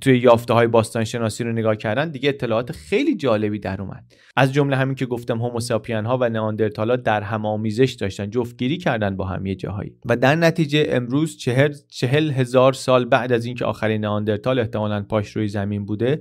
توی 0.00 0.18
یافته 0.18 0.54
های 0.54 0.66
باستان 0.66 1.04
شناسی 1.04 1.44
رو 1.44 1.52
نگاه 1.52 1.76
کردن 1.76 2.10
دیگه 2.10 2.28
اطلاعات 2.28 2.72
خیلی 2.72 3.16
جالبی 3.16 3.58
در 3.58 3.82
اومد. 3.82 4.04
از 4.36 4.52
جمله 4.52 4.76
همین 4.76 4.94
که 4.94 5.06
گفتم 5.06 5.38
هوموساپین 5.38 6.06
ها 6.06 6.18
و 6.20 6.28
نئاندرتالا 6.28 6.96
در 6.96 7.22
هم 7.22 7.46
آمیزش 7.46 7.92
داشتن 7.92 8.30
جفتگیری 8.30 8.78
کردن 8.78 9.16
با 9.16 9.24
هم 9.24 9.46
یه 9.46 9.54
جاهایی. 9.54 9.92
و 10.04 10.16
در 10.16 10.36
نتیجه 10.36 10.86
امروز 10.88 11.36
چهل, 11.36 11.74
چهل 11.88 12.30
هزار 12.30 12.72
سال 12.72 13.04
بعد 13.04 13.32
از 13.32 13.44
اینکه 13.44 13.64
آخرین 13.64 14.04
نئاندرتال 14.04 14.58
احتمالا 14.58 15.02
پاش 15.02 15.36
روی 15.36 15.48
زمین 15.48 15.86
بوده 15.86 16.20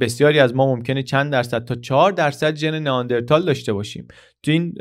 بسیاری 0.00 0.38
از 0.38 0.54
ما 0.54 0.74
ممکنه 0.74 1.02
چند 1.02 1.32
درصد 1.32 1.64
تا 1.64 1.74
چهار 1.74 2.12
درصد 2.12 2.54
ژن 2.54 2.78
نئاندرتال 2.78 3.44
داشته 3.44 3.72
باشیم. 3.72 4.08
تو 4.42 4.50
این 4.50 4.74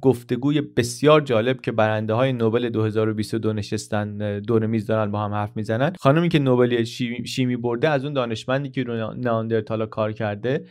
گفتگوی 0.00 0.60
بسیار 0.60 1.20
جالب 1.20 1.60
که 1.60 1.72
برنده 1.72 2.14
های 2.14 2.32
نوبل 2.32 2.68
2022 2.68 3.52
نشستن 3.52 4.38
دور 4.38 4.66
میز 4.66 4.86
دارن 4.86 5.10
با 5.10 5.24
هم 5.24 5.34
حرف 5.34 5.50
می‌زنن. 5.56 5.92
خانمی 6.00 6.28
که 6.28 6.38
نوبل 6.38 6.84
شیمی 7.24 7.56
برده 7.56 7.88
از 7.88 8.04
اون 8.04 8.12
دانشمندی 8.12 8.70
که 8.70 8.82
رو 8.82 9.14
نئاندرتال 9.14 9.86
کار 9.86 10.12
کرده 10.12 10.64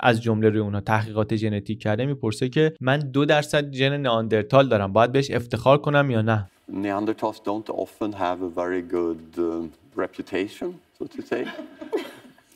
از 0.00 0.22
جمله 0.22 0.48
روی 0.48 0.58
اونها 0.58 0.80
تحقیقات 0.80 1.36
ژنتیک 1.36 1.82
کرده 1.82 2.06
می‌پرسه 2.06 2.48
که 2.48 2.72
من 2.80 2.98
دو 2.98 3.24
درصد 3.24 3.72
ژن 3.72 3.96
نئاندرتال 3.96 4.68
دارم 4.68 4.92
باید 4.92 5.12
بهش 5.12 5.30
افتخار 5.30 5.78
کنم 5.78 6.10
یا 6.10 6.22
نه؟ 6.22 6.50
Neanderthals 6.72 7.38
don't 7.50 7.68
often 7.68 8.12
have 8.12 8.38
a 8.42 8.50
very 8.62 8.82
good 8.98 9.38
reputation, 9.96 10.68
so 10.98 11.04
to 11.06 11.20
say. 11.30 11.46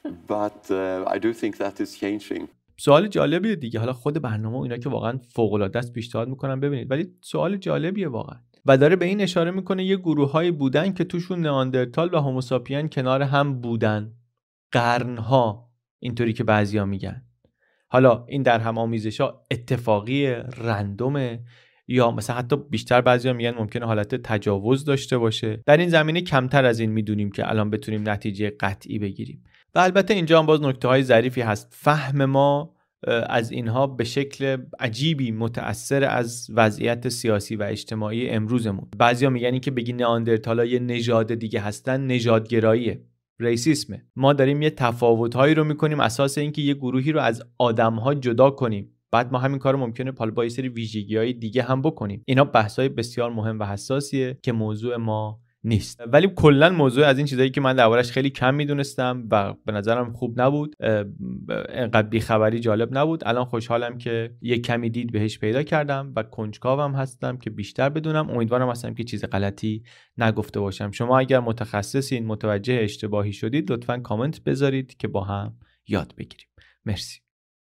But 0.04 0.70
uh, 0.70 1.14
I 1.14 1.18
do 1.18 1.32
think 1.40 1.56
that 1.58 1.80
is 1.80 1.90
changing. 2.00 2.48
سوال 2.80 3.08
جالبیه 3.08 3.56
دیگه. 3.56 3.80
حالا 3.80 3.92
خود 3.92 4.22
برنامه 4.22 4.58
و 4.58 4.60
اینا 4.60 4.76
که 4.76 4.88
واقعا 4.88 5.18
فوق 5.34 5.52
العاده 5.52 5.78
است 5.78 5.92
پیشنهاد 5.92 6.28
می‌کنم 6.28 6.60
ببینید. 6.60 6.90
ولی 6.90 7.06
سوال 7.20 7.56
جالبیه 7.56 8.08
واقعا. 8.08 8.38
و 8.66 8.76
داره 8.76 8.96
به 8.96 9.04
این 9.04 9.20
اشاره 9.20 9.50
می‌کنه 9.50 9.84
یه 9.84 9.96
گروههایی 9.96 10.50
بودن 10.50 10.92
که 10.92 11.04
توشون 11.04 11.40
نئاندرتال 11.40 12.14
و 12.14 12.18
هوموساپین 12.18 12.88
کنار 12.88 13.22
هم 13.22 13.60
بودن. 13.60 14.12
قرنها. 14.72 15.70
اینطوری 15.98 16.32
که 16.32 16.44
بعضیا 16.44 16.84
میگن. 16.84 17.22
حالا 17.88 18.24
این 18.28 18.42
در 18.42 18.58
هم 18.58 18.78
آمیزش 18.78 19.20
ها 19.20 19.46
اتفاقی 19.50 20.26
رندومه 20.64 21.40
یا 21.88 22.10
مثلا 22.10 22.36
حتی 22.36 22.56
بیشتر 22.56 23.00
بعضیا 23.00 23.32
میگن 23.32 23.50
ممکنه 23.50 23.86
حالت 23.86 24.14
تجاوز 24.14 24.84
داشته 24.84 25.18
باشه. 25.18 25.62
در 25.66 25.76
این 25.76 25.88
زمینه 25.88 26.20
کمتر 26.20 26.64
از 26.64 26.80
این 26.80 26.90
می‌دونیم 26.90 27.30
که 27.30 27.48
الان 27.48 27.70
بتونیم 27.70 28.08
نتیجه 28.08 28.50
قطعی 28.60 28.98
بگیریم. 28.98 29.44
و 29.74 29.78
البته 29.78 30.14
اینجا 30.14 30.38
هم 30.38 30.46
باز 30.46 30.62
نکته 30.62 30.88
های 30.88 31.02
ظریفی 31.02 31.40
هست. 31.40 31.68
فهم 31.70 32.24
ما 32.24 32.74
از 33.06 33.50
اینها 33.50 33.86
به 33.86 34.04
شکل 34.04 34.56
عجیبی 34.80 35.30
متأثر 35.30 36.04
از 36.04 36.46
وضعیت 36.54 37.08
سیاسی 37.08 37.56
و 37.56 37.62
اجتماعی 37.62 38.28
امروزمون. 38.28 38.88
بعضیا 38.98 39.30
میگن 39.30 39.58
که 39.58 39.70
بگی 39.70 39.92
نئاندرتالا 39.92 40.64
یه 40.64 40.78
نژاد 40.78 41.34
دیگه 41.34 41.60
هستن 41.60 42.06
نژادگراییه. 42.06 43.04
ریسیسمه. 43.40 44.04
ما 44.16 44.32
داریم 44.32 44.62
یه 44.62 44.70
تفاوتهایی 44.70 45.54
رو 45.54 45.64
می‌کنیم. 45.64 46.00
اساس 46.00 46.38
اینکه 46.38 46.62
یه 46.62 46.74
گروهی 46.74 47.12
رو 47.12 47.20
از 47.20 47.42
آدمها 47.58 48.14
جدا 48.14 48.50
کنیم. 48.50 48.94
بعد 49.10 49.32
ما 49.32 49.38
همین 49.38 49.58
کار 49.58 49.76
ممکنه 49.76 50.12
حالا 50.18 50.30
با 50.30 50.44
یه 50.44 50.50
سری 50.50 50.68
ویژگی 50.68 51.16
های 51.16 51.32
دیگه 51.32 51.62
هم 51.62 51.82
بکنیم. 51.82 52.22
اینا 52.26 52.44
بحث 52.44 52.78
های 52.78 52.88
بسیار 52.88 53.30
مهم 53.30 53.58
و 53.58 53.64
حساسیه 53.64 54.38
که 54.42 54.52
موضوع 54.52 54.96
ما 54.96 55.40
نیست. 55.64 56.02
ولی 56.12 56.28
کلا 56.36 56.70
موضوع 56.70 57.06
از 57.06 57.18
این 57.18 57.26
چیزایی 57.26 57.50
که 57.50 57.60
من 57.60 57.76
دربارش 57.76 58.10
خیلی 58.10 58.30
کم 58.30 58.54
می‌دونستم 58.54 59.28
و 59.30 59.54
به 59.66 59.72
نظرم 59.72 60.12
خوب 60.12 60.40
نبود 60.40 60.74
انقدر 61.68 62.08
بیخبری 62.08 62.60
جالب 62.60 62.98
نبود. 62.98 63.22
الان 63.26 63.44
خوشحالم 63.44 63.98
که 63.98 64.34
یه 64.40 64.58
کمی 64.58 64.90
دید 64.90 65.12
بهش 65.12 65.38
پیدا 65.38 65.62
کردم 65.62 66.12
و 66.16 66.22
کنجکاوم 66.22 66.94
هستم 66.94 67.36
که 67.36 67.50
بیشتر 67.50 67.88
بدونم. 67.88 68.30
امیدوارم 68.30 68.70
هستم 68.70 68.94
که 68.94 69.04
چیز 69.04 69.24
غلطی 69.24 69.82
نگفته 70.18 70.60
باشم. 70.60 70.90
شما 70.90 71.18
اگر 71.18 71.40
متخصصین 71.40 72.26
متوجه 72.26 72.80
اشتباهی 72.82 73.32
شدید 73.32 73.72
لطفا 73.72 73.98
کامنت 73.98 74.44
بذارید 74.44 74.96
که 74.96 75.08
با 75.08 75.24
هم 75.24 75.56
یاد 75.88 76.14
بگیریم. 76.18 76.48
مرسی. 76.84 77.27